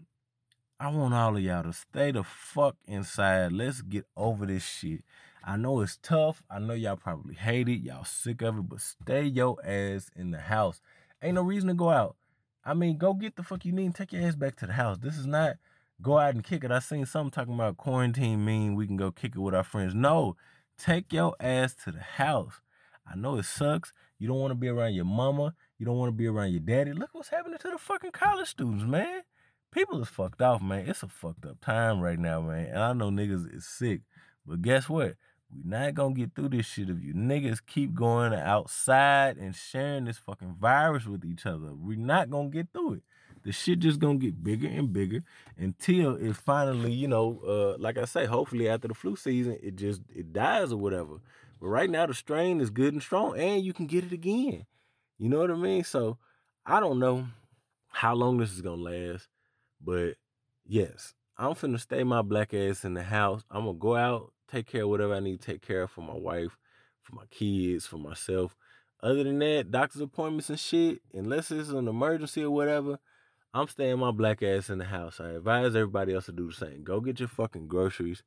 I 0.80 0.90
want 0.90 1.14
all 1.14 1.36
of 1.36 1.42
y'all 1.42 1.64
to 1.64 1.74
stay 1.74 2.12
the 2.12 2.24
fuck 2.24 2.76
inside. 2.86 3.52
Let's 3.52 3.82
get 3.82 4.06
over 4.16 4.46
this 4.46 4.64
shit. 4.64 5.02
I 5.44 5.58
know 5.58 5.82
it's 5.82 5.98
tough. 6.04 6.44
I 6.52 6.60
know 6.60 6.74
y'all 6.74 6.98
probably 6.98 7.34
hate 7.34 7.70
it. 7.70 7.80
Y'all 7.80 8.04
sick 8.04 8.42
of 8.42 8.58
it, 8.60 8.70
but 8.70 8.82
stay 8.82 9.24
your 9.24 9.58
ass 9.66 10.12
in 10.16 10.32
the 10.32 10.40
house. 10.40 10.82
Ain't 11.24 11.36
no 11.36 11.42
reason 11.42 11.70
to 11.70 11.74
go 11.74 11.90
out. 11.90 12.16
I 12.64 12.74
mean, 12.74 12.98
go 12.98 13.14
get 13.14 13.38
the 13.38 13.44
fuck 13.44 13.66
you 13.66 13.72
need 13.72 13.86
and 13.86 13.96
take 13.96 14.12
your 14.12 14.24
ass 14.24 14.36
back 14.36 14.58
to 14.58 14.68
the 14.68 14.74
house. 14.74 14.98
This 15.00 15.18
is 15.18 15.26
not 15.26 15.56
go 16.02 16.18
out 16.18 16.36
and 16.36 16.44
kick 16.44 16.64
it. 16.64 16.72
I 16.72 16.80
seen 16.80 17.06
something 17.06 17.32
talking 17.32 17.54
about 17.54 17.78
quarantine 17.78 18.44
mean 18.46 18.76
we 18.76 18.88
can 18.88 18.98
go 18.98 19.12
kick 19.12 19.36
it 19.36 19.40
with 19.40 19.56
our 19.56 19.64
friends. 19.64 19.94
No, 19.94 20.36
take 20.78 21.12
your 21.12 21.36
ass 21.40 21.76
to 21.86 21.92
the 21.92 22.02
house. 22.02 22.62
I 23.10 23.16
know 23.16 23.38
it 23.38 23.46
sucks. 23.46 23.94
You 24.20 24.28
don't 24.28 24.40
want 24.40 24.52
to 24.52 24.56
be 24.56 24.68
around 24.68 24.94
your 24.94 25.06
mama. 25.06 25.54
You 25.78 25.86
don't 25.86 25.98
want 25.98 26.10
to 26.10 26.18
be 26.18 26.28
around 26.28 26.52
your 26.52 26.60
daddy. 26.60 26.94
Look 26.94 27.10
what's 27.14 27.30
happening 27.30 27.58
to 27.60 27.70
the 27.70 27.78
fucking 27.78 28.12
college 28.12 28.50
students, 28.50 28.84
man. 28.84 29.22
People 29.72 30.02
is 30.02 30.10
fucked 30.10 30.42
off, 30.42 30.62
man. 30.62 30.88
It's 30.88 31.04
a 31.04 31.08
fucked 31.08 31.46
up 31.46 31.62
time 31.62 32.00
right 32.00 32.20
now, 32.20 32.42
man. 32.42 32.68
And 32.68 32.80
I 32.80 32.94
know 32.94 33.10
niggas 33.10 33.54
is 33.54 33.68
sick. 33.68 34.02
But 34.46 34.62
guess 34.62 34.90
what? 34.90 35.16
We 35.54 35.62
not 35.64 35.94
gonna 35.94 36.14
get 36.14 36.36
through 36.36 36.50
this 36.50 36.66
shit 36.66 36.90
if 36.90 37.02
you 37.02 37.14
niggas 37.14 37.60
keep 37.66 37.94
going 37.94 38.34
outside 38.34 39.38
and 39.38 39.56
sharing 39.56 40.06
this 40.06 40.18
fucking 40.18 40.56
virus 40.60 41.06
with 41.06 41.24
each 41.24 41.46
other. 41.46 41.74
We 41.74 41.96
not 41.96 42.30
gonna 42.30 42.50
get 42.50 42.68
through 42.74 42.96
it 42.96 43.04
the 43.48 43.54
shit 43.54 43.80
just 43.80 44.02
gonna 44.02 44.18
get 44.18 44.44
bigger 44.44 44.68
and 44.68 44.92
bigger 44.92 45.24
until 45.58 46.18
it 46.18 46.36
finally, 46.36 46.92
you 46.92 47.08
know, 47.08 47.40
uh, 47.48 47.82
like 47.82 47.98
I 47.98 48.04
say, 48.04 48.26
hopefully 48.26 48.68
after 48.68 48.90
the 48.90 48.94
flu 48.94 49.16
season, 49.16 49.58
it 49.64 49.78
just 49.78 50.02
it 50.14 50.34
dies 50.34 50.74
or 50.74 50.78
whatever. 50.78 51.22
But 51.62 51.68
right 51.68 51.90
now 51.90 52.06
the 52.08 52.14
strain 52.14 52.60
is 52.60 52.70
good 52.70 52.92
and 52.92 53.02
strong, 53.02 53.40
and 53.40 53.64
you 53.64 53.72
can 53.72 53.88
get 53.88 54.04
it 54.04 54.12
again. 54.12 54.66
You 55.18 55.30
know 55.30 55.40
what 55.40 55.50
I 55.50 55.56
mean? 55.56 55.86
So 55.86 56.18
I 56.66 56.82
don't 56.82 57.00
know 57.00 57.26
how 57.88 58.16
long 58.16 58.38
this 58.38 58.52
is 58.52 58.62
gonna 58.62 58.82
last, 58.82 59.30
but 59.80 60.16
yes, 60.66 61.14
I'm 61.38 61.54
finna 61.54 61.80
stay 61.80 62.04
my 62.04 62.22
black 62.24 62.54
ass 62.54 62.84
in 62.84 62.96
the 62.96 63.04
house. 63.04 63.46
I'm 63.50 63.64
gonna 63.64 63.78
go 63.78 63.96
out, 63.96 64.34
take 64.50 64.68
care 64.68 64.84
of 64.84 64.90
whatever 64.90 65.14
I 65.16 65.22
need 65.22 65.40
to 65.40 65.52
take 65.54 65.62
care 65.62 65.84
of 65.84 65.92
for 65.92 66.02
my 66.02 66.16
wife, 66.16 66.58
for 67.02 67.16
my 67.16 67.26
kids, 67.32 67.86
for 67.86 67.98
myself. 67.98 68.58
Other 69.02 69.24
than 69.24 69.40
that, 69.40 69.72
doctor's 69.72 70.02
appointments 70.02 70.50
and 70.50 70.60
shit, 70.60 71.02
unless 71.14 71.50
it's 71.50 71.70
an 71.70 71.88
emergency 71.88 72.44
or 72.44 72.52
whatever, 72.52 73.00
I'm 73.54 73.68
staying 73.68 74.00
my 74.00 74.12
black 74.12 74.44
ass 74.44 74.70
in 74.70 74.78
the 74.78 74.86
house. 74.86 75.20
I 75.20 75.30
advise 75.30 75.76
everybody 75.76 76.14
else 76.14 76.26
to 76.26 76.32
do 76.32 76.48
the 76.48 76.54
same. 76.54 76.84
Go 76.84 77.00
get 77.00 77.20
your 77.20 77.30
fucking 77.30 77.68
groceries 77.68 78.22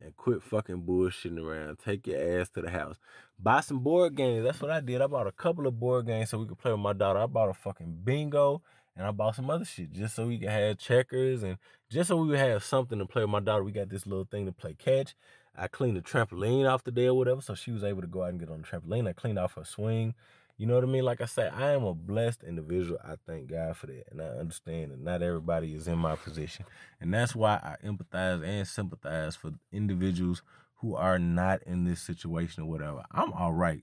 and 0.00 0.16
quit 0.16 0.42
fucking 0.42 0.82
bullshitting 0.82 1.38
around. 1.38 1.78
Take 1.78 2.06
your 2.06 2.40
ass 2.40 2.48
to 2.50 2.62
the 2.62 2.70
house. 2.70 2.96
Buy 3.38 3.60
some 3.60 3.80
board 3.80 4.16
games. 4.16 4.44
That's 4.44 4.60
what 4.60 4.70
I 4.70 4.80
did. 4.80 5.02
I 5.02 5.06
bought 5.06 5.26
a 5.26 5.32
couple 5.32 5.66
of 5.66 5.78
board 5.78 6.06
games 6.06 6.30
so 6.30 6.38
we 6.38 6.46
could 6.46 6.58
play 6.58 6.72
with 6.72 6.80
my 6.80 6.94
daughter. 6.94 7.20
I 7.20 7.26
bought 7.26 7.50
a 7.50 7.54
fucking 7.54 8.00
bingo 8.02 8.62
and 8.96 9.06
I 9.06 9.10
bought 9.10 9.36
some 9.36 9.50
other 9.50 9.64
shit 9.64 9.92
just 9.92 10.16
so 10.16 10.26
we 10.26 10.38
could 10.38 10.48
have 10.48 10.78
checkers 10.78 11.42
and 11.42 11.58
just 11.90 12.08
so 12.08 12.16
we 12.16 12.28
would 12.28 12.38
have 12.38 12.64
something 12.64 12.98
to 12.98 13.06
play 13.06 13.22
with 13.22 13.30
my 13.30 13.40
daughter. 13.40 13.62
We 13.62 13.72
got 13.72 13.90
this 13.90 14.06
little 14.06 14.26
thing 14.30 14.46
to 14.46 14.52
play 14.52 14.74
catch. 14.74 15.14
I 15.56 15.68
cleaned 15.68 15.96
the 15.96 16.02
trampoline 16.02 16.68
off 16.68 16.82
the 16.82 16.90
day 16.90 17.06
or 17.06 17.14
whatever, 17.14 17.42
so 17.42 17.54
she 17.54 17.72
was 17.72 17.84
able 17.84 18.00
to 18.00 18.06
go 18.06 18.22
out 18.22 18.30
and 18.30 18.40
get 18.40 18.48
on 18.48 18.62
the 18.62 18.66
trampoline. 18.66 19.06
I 19.06 19.12
cleaned 19.12 19.38
off 19.38 19.54
her 19.54 19.64
swing. 19.64 20.14
You 20.62 20.68
know 20.68 20.76
what 20.76 20.84
I 20.84 20.86
mean? 20.86 21.02
Like 21.02 21.20
I 21.20 21.24
said, 21.24 21.52
I 21.56 21.72
am 21.72 21.82
a 21.82 21.92
blessed 21.92 22.44
individual. 22.44 22.96
I 23.02 23.16
thank 23.26 23.50
God 23.50 23.76
for 23.76 23.88
that. 23.88 24.04
And 24.12 24.22
I 24.22 24.26
understand 24.26 24.92
that 24.92 25.00
not 25.00 25.20
everybody 25.20 25.74
is 25.74 25.88
in 25.88 25.98
my 25.98 26.14
position. 26.14 26.66
And 27.00 27.12
that's 27.12 27.34
why 27.34 27.54
I 27.54 27.84
empathize 27.84 28.46
and 28.46 28.64
sympathize 28.64 29.34
for 29.34 29.50
individuals 29.72 30.40
who 30.76 30.94
are 30.94 31.18
not 31.18 31.64
in 31.64 31.82
this 31.82 32.00
situation 32.00 32.62
or 32.62 32.66
whatever. 32.70 33.02
I'm 33.10 33.32
all 33.32 33.52
right. 33.52 33.82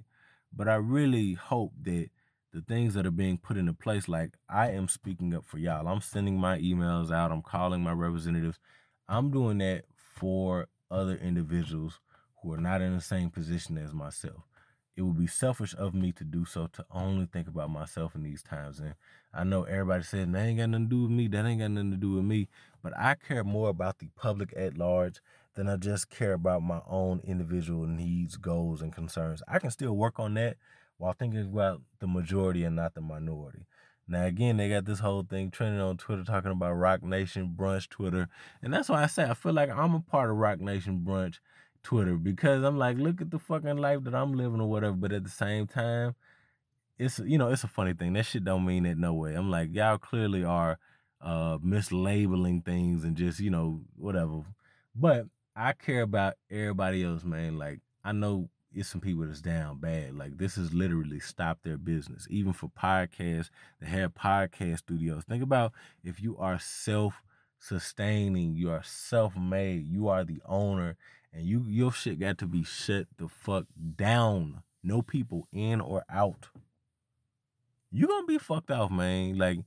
But 0.55 0.69
I 0.69 0.75
really 0.75 1.33
hope 1.33 1.73
that 1.81 2.11
the 2.53 2.61
things 2.61 2.93
that 2.93 3.05
are 3.05 3.11
being 3.11 3.37
put 3.37 3.57
into 3.57 3.73
place, 3.73 4.07
like 4.07 4.37
I 4.47 4.71
am 4.71 4.87
speaking 4.87 5.33
up 5.33 5.45
for 5.45 5.57
y'all. 5.57 5.85
I'm 5.85 5.99
sending 5.99 6.37
my 6.37 6.59
emails 6.59 7.11
out. 7.11 7.33
I'm 7.33 7.41
calling 7.41 7.83
my 7.83 7.91
representatives. 7.91 8.57
I'm 9.09 9.31
doing 9.31 9.57
that 9.57 9.83
for 9.97 10.69
other 10.89 11.17
individuals 11.17 11.99
who 12.41 12.53
are 12.53 12.61
not 12.61 12.81
in 12.81 12.95
the 12.95 13.01
same 13.01 13.31
position 13.31 13.77
as 13.77 13.93
myself. 13.93 14.48
It 14.95 15.03
would 15.03 15.17
be 15.17 15.27
selfish 15.27 15.73
of 15.75 15.93
me 15.93 16.11
to 16.13 16.23
do 16.23 16.43
so 16.45 16.67
to 16.73 16.85
only 16.91 17.25
think 17.25 17.47
about 17.47 17.69
myself 17.69 18.15
in 18.15 18.23
these 18.23 18.43
times. 18.43 18.79
And 18.79 18.95
I 19.33 19.43
know 19.43 19.63
everybody 19.63 20.03
says 20.03 20.27
that 20.27 20.37
ain't 20.37 20.59
got 20.59 20.69
nothing 20.69 20.89
to 20.89 20.95
do 20.95 21.01
with 21.03 21.11
me. 21.11 21.27
That 21.27 21.45
ain't 21.45 21.61
got 21.61 21.71
nothing 21.71 21.91
to 21.91 21.97
do 21.97 22.13
with 22.13 22.25
me. 22.25 22.49
But 22.83 22.97
I 22.97 23.15
care 23.15 23.43
more 23.43 23.69
about 23.69 23.99
the 23.99 24.07
public 24.15 24.53
at 24.57 24.77
large 24.77 25.21
than 25.55 25.69
I 25.69 25.77
just 25.77 26.09
care 26.09 26.33
about 26.33 26.63
my 26.63 26.81
own 26.87 27.21
individual 27.23 27.85
needs, 27.85 28.37
goals, 28.37 28.81
and 28.81 28.93
concerns. 28.93 29.41
I 29.47 29.59
can 29.59 29.71
still 29.71 29.95
work 29.95 30.19
on 30.19 30.33
that 30.35 30.57
while 30.97 31.13
thinking 31.13 31.41
about 31.41 31.81
the 31.99 32.07
majority 32.07 32.63
and 32.63 32.75
not 32.75 32.93
the 32.93 33.01
minority. 33.01 33.65
Now 34.07 34.25
again, 34.25 34.57
they 34.57 34.69
got 34.69 34.85
this 34.85 34.99
whole 34.99 35.21
thing 35.21 35.51
trending 35.51 35.79
on 35.79 35.97
Twitter 35.97 36.23
talking 36.23 36.51
about 36.51 36.73
Roc 36.73 37.03
Nation 37.03 37.53
Brunch 37.55 37.87
Twitter. 37.89 38.27
And 38.61 38.73
that's 38.73 38.89
why 38.89 39.03
I 39.03 39.07
say 39.07 39.23
I 39.23 39.35
feel 39.35 39.53
like 39.53 39.69
I'm 39.69 39.93
a 39.93 39.99
part 39.99 40.31
of 40.31 40.37
Roc 40.37 40.59
Nation 40.59 41.03
Brunch 41.07 41.39
Twitter 41.83 42.15
because 42.15 42.63
I'm 42.63 42.77
like, 42.77 42.97
look 42.97 43.21
at 43.21 43.31
the 43.31 43.39
fucking 43.39 43.77
life 43.77 44.03
that 44.03 44.15
I'm 44.15 44.33
living 44.33 44.61
or 44.61 44.69
whatever. 44.69 44.95
But 44.95 45.13
at 45.13 45.23
the 45.23 45.29
same 45.29 45.67
time, 45.67 46.15
it's 46.97 47.19
you 47.19 47.37
know, 47.37 47.49
it's 47.49 47.63
a 47.63 47.67
funny 47.67 47.93
thing. 47.93 48.13
That 48.13 48.25
shit 48.25 48.43
don't 48.43 48.65
mean 48.65 48.85
it 48.85 48.97
no 48.97 49.13
way. 49.13 49.33
I'm 49.33 49.49
like, 49.49 49.73
y'all 49.73 49.97
clearly 49.97 50.43
are 50.43 50.77
uh 51.21 51.57
mislabeling 51.59 52.63
things 52.63 53.03
and 53.03 53.15
just, 53.15 53.39
you 53.39 53.49
know, 53.49 53.81
whatever. 53.97 54.43
But 54.95 55.25
I 55.55 55.73
care 55.73 56.01
about 56.01 56.35
everybody 56.49 57.03
else, 57.03 57.23
man. 57.23 57.57
Like 57.57 57.79
I 58.03 58.11
know 58.11 58.49
it's 58.73 58.89
some 58.89 59.01
people 59.01 59.25
that's 59.25 59.41
down 59.41 59.79
bad. 59.79 60.15
Like 60.15 60.37
this 60.37 60.55
has 60.55 60.73
literally 60.73 61.19
stopped 61.19 61.63
their 61.63 61.77
business. 61.77 62.27
Even 62.29 62.53
for 62.53 62.69
podcasts 62.69 63.49
that 63.79 63.89
have 63.89 64.13
podcast 64.13 64.79
studios. 64.79 65.23
Think 65.23 65.43
about 65.43 65.73
if 66.03 66.21
you 66.21 66.37
are 66.37 66.59
self 66.59 67.21
sustaining, 67.57 68.55
you 68.55 68.69
are 68.69 68.83
self 68.83 69.35
made, 69.35 69.87
you 69.87 70.07
are 70.07 70.23
the 70.23 70.41
owner, 70.45 70.95
and 71.33 71.45
you 71.45 71.63
your 71.67 71.91
shit 71.91 72.19
got 72.19 72.37
to 72.39 72.47
be 72.47 72.63
shut 72.63 73.07
the 73.17 73.27
fuck 73.27 73.65
down. 73.95 74.63
No 74.83 75.01
people 75.01 75.47
in 75.51 75.81
or 75.81 76.03
out. 76.09 76.47
You 77.91 78.07
gonna 78.07 78.25
be 78.25 78.37
fucked 78.37 78.71
off, 78.71 78.91
man. 78.91 79.37
Like, 79.37 79.59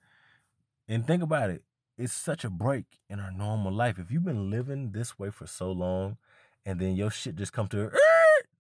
and 0.89 1.07
think 1.07 1.23
about 1.23 1.51
it. 1.51 1.63
It's 1.99 2.13
such 2.13 2.45
a 2.45 2.51
break 2.51 2.85
in 3.09 3.21
our 3.21 3.31
normal 3.31 3.73
life. 3.73 3.99
If 3.99 4.11
you've 4.11 4.25
been 4.25 4.51
living 4.51 4.93
this 4.93 5.19
way 5.19 5.31
for 5.31 5.47
so 5.47 5.71
long, 5.71 6.17
and 6.65 6.81
then 6.81 6.97
your 6.97 7.11
shit 7.11 7.37
just 7.37 7.53
come 7.53 7.69
to 7.69 7.91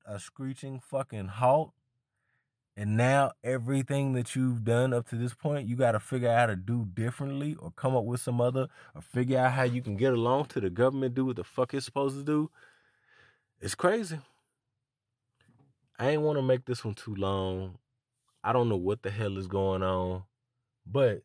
a 0.07 0.21
screeching 0.21 0.81
fucking 0.81 1.29
halt, 1.29 1.73
and 2.77 2.97
now 2.97 3.33
everything 3.43 4.12
that 4.12 4.35
you've 4.35 4.65
done 4.65 4.93
up 4.93 5.09
to 5.09 5.17
this 5.17 5.35
point, 5.35 5.69
you 5.69 5.77
got 5.77 5.93
to 5.93 6.01
figure 6.01 6.29
out 6.29 6.38
how 6.38 6.47
to 6.47 6.57
do 6.57 6.87
differently, 6.93 7.57
or 7.59 7.71
come 7.71 7.97
up 7.97 8.05
with 8.05 8.21
some 8.21 8.41
other, 8.41 8.69
or 8.95 9.03
figure 9.03 9.38
out 9.38 9.53
how 9.53 9.62
you 9.62 9.83
can 9.83 9.97
get 9.97 10.12
along 10.12 10.47
to 10.47 10.61
the 10.61 10.71
government 10.71 11.15
do 11.15 11.27
what 11.27 11.37
the 11.37 11.45
fuck 11.45 11.75
it's 11.75 11.85
supposed 11.85 12.17
to 12.17 12.25
do 12.25 12.51
it's 13.62 13.77
crazy. 13.77 14.18
I 15.98 16.11
ain't 16.11 16.22
want 16.22 16.37
to 16.37 16.42
make 16.42 16.64
this 16.64 16.85
one 16.85 16.94
too 16.94 17.14
long. 17.14 17.79
I 18.42 18.53
don't 18.53 18.68
know 18.68 18.77
what 18.77 19.03
the 19.03 19.11
hell 19.11 19.38
is 19.38 19.46
going 19.46 19.85
on, 19.85 20.25
but 20.85 21.22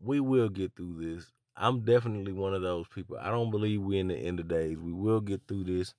we 0.00 0.20
will 0.20 0.48
get 0.48 0.76
through 0.76 1.04
this. 1.04 1.32
I'm 1.56 1.80
definitely 1.80 2.32
one 2.32 2.54
of 2.54 2.62
those 2.62 2.86
people. 2.86 3.18
I 3.20 3.30
don't 3.30 3.50
believe 3.50 3.82
we're 3.82 4.00
in 4.00 4.06
the 4.06 4.16
end 4.16 4.38
of 4.38 4.46
days. 4.46 4.78
We 4.78 4.92
will 4.92 5.20
get 5.20 5.42
through 5.48 5.64
this. 5.64 5.94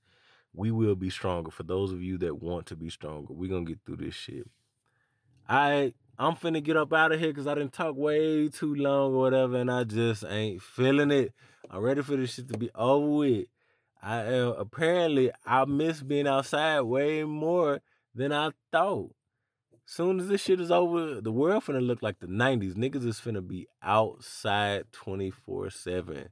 We 0.53 0.71
will 0.71 0.95
be 0.95 1.09
stronger. 1.09 1.51
For 1.51 1.63
those 1.63 1.91
of 1.91 2.01
you 2.01 2.17
that 2.19 2.41
want 2.41 2.67
to 2.67 2.77
be 2.77 2.89
stronger, 2.89 3.33
we're 3.33 3.51
gonna 3.51 3.65
get 3.65 3.79
through 3.85 3.97
this 3.97 4.15
shit. 4.15 4.49
I 5.47 5.93
I'm 6.17 6.35
finna 6.35 6.63
get 6.63 6.77
up 6.77 6.93
out 6.93 7.11
of 7.11 7.19
here 7.19 7.29
because 7.29 7.47
I 7.47 7.55
didn't 7.55 7.73
talk 7.73 7.97
way 7.97 8.47
too 8.47 8.75
long 8.75 9.13
or 9.13 9.19
whatever, 9.19 9.57
and 9.57 9.69
I 9.69 9.83
just 9.83 10.23
ain't 10.23 10.61
feeling 10.61 11.11
it. 11.11 11.33
I'm 11.69 11.81
ready 11.81 12.01
for 12.01 12.15
this 12.15 12.33
shit 12.33 12.47
to 12.49 12.57
be 12.57 12.69
over 12.75 13.07
with. 13.07 13.45
I 14.01 14.23
am 14.23 14.53
apparently 14.57 15.31
I 15.45 15.65
miss 15.65 16.01
being 16.01 16.27
outside 16.27 16.81
way 16.81 17.23
more 17.23 17.81
than 18.15 18.31
I 18.31 18.51
thought. 18.71 19.13
Soon 19.85 20.19
as 20.19 20.27
this 20.27 20.41
shit 20.41 20.59
is 20.59 20.71
over, 20.71 21.21
the 21.21 21.31
world 21.31 21.65
finna 21.65 21.85
look 21.85 22.01
like 22.01 22.19
the 22.19 22.27
90s. 22.27 22.73
Niggas 22.73 23.05
is 23.05 23.19
finna 23.19 23.45
be 23.45 23.67
outside 23.83 24.85
24-7. 24.93 26.29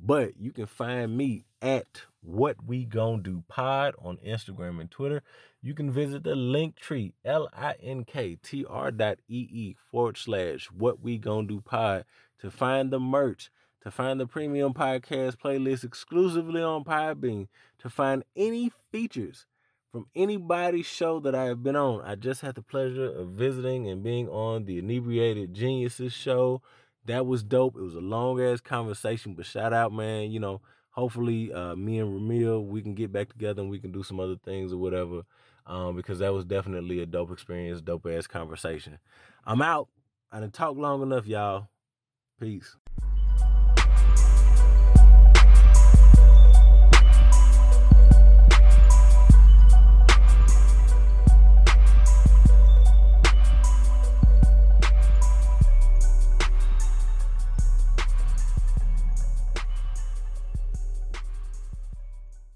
But 0.00 0.36
you 0.38 0.52
can 0.52 0.66
find 0.66 1.16
me 1.16 1.44
at 1.60 2.02
what 2.20 2.56
we 2.66 2.84
gonna 2.84 3.22
do 3.22 3.44
pod 3.48 3.94
on 3.98 4.16
Instagram 4.18 4.80
and 4.80 4.90
Twitter. 4.90 5.22
You 5.60 5.74
can 5.74 5.90
visit 5.90 6.24
the 6.24 6.36
link 6.36 6.76
tree, 6.76 7.14
L-I-N-K-T-R 7.24 8.90
dot 8.92 9.18
E-E 9.28 9.76
forward 9.90 10.16
slash 10.16 10.66
what 10.66 11.00
we 11.00 11.18
gonna 11.18 11.46
do 11.46 11.60
pod 11.60 12.04
to 12.40 12.50
find 12.50 12.90
the 12.90 13.00
merch 13.00 13.50
to 13.82 13.90
find 13.90 14.20
the 14.20 14.26
premium 14.26 14.74
podcast 14.74 15.36
playlist 15.36 15.84
exclusively 15.84 16.62
on 16.62 16.84
Podbean, 16.84 17.48
to 17.78 17.88
find 17.88 18.24
any 18.36 18.70
features 18.90 19.46
from 19.90 20.06
anybody's 20.14 20.86
show 20.86 21.18
that 21.20 21.34
I 21.34 21.44
have 21.44 21.62
been 21.62 21.76
on. 21.76 22.02
I 22.02 22.14
just 22.14 22.42
had 22.42 22.54
the 22.54 22.62
pleasure 22.62 23.06
of 23.06 23.30
visiting 23.30 23.88
and 23.88 24.02
being 24.02 24.28
on 24.28 24.64
the 24.64 24.78
Inebriated 24.78 25.54
Geniuses 25.54 26.12
show. 26.12 26.60
That 27.04 27.26
was 27.26 27.42
dope. 27.42 27.76
It 27.76 27.82
was 27.82 27.94
a 27.94 28.00
long 28.00 28.40
ass 28.40 28.60
conversation, 28.60 29.34
but 29.34 29.46
shout 29.46 29.72
out, 29.72 29.92
man. 29.92 30.30
You 30.30 30.40
know, 30.40 30.60
hopefully, 30.90 31.52
uh, 31.52 31.74
me 31.74 31.98
and 32.00 32.10
Ramil, 32.10 32.66
we 32.66 32.82
can 32.82 32.94
get 32.94 33.12
back 33.12 33.30
together 33.30 33.62
and 33.62 33.70
we 33.70 33.78
can 33.78 33.92
do 33.92 34.02
some 34.02 34.20
other 34.20 34.36
things 34.36 34.72
or 34.72 34.78
whatever. 34.78 35.22
Um, 35.66 35.96
because 35.96 36.18
that 36.20 36.32
was 36.32 36.46
definitely 36.46 37.00
a 37.00 37.06
dope 37.06 37.30
experience, 37.30 37.82
dope 37.82 38.06
ass 38.06 38.26
conversation. 38.26 38.98
I'm 39.44 39.60
out. 39.60 39.88
I 40.32 40.40
didn't 40.40 40.54
talk 40.54 40.76
long 40.76 41.02
enough, 41.02 41.26
y'all. 41.26 41.68
Peace. 42.40 42.76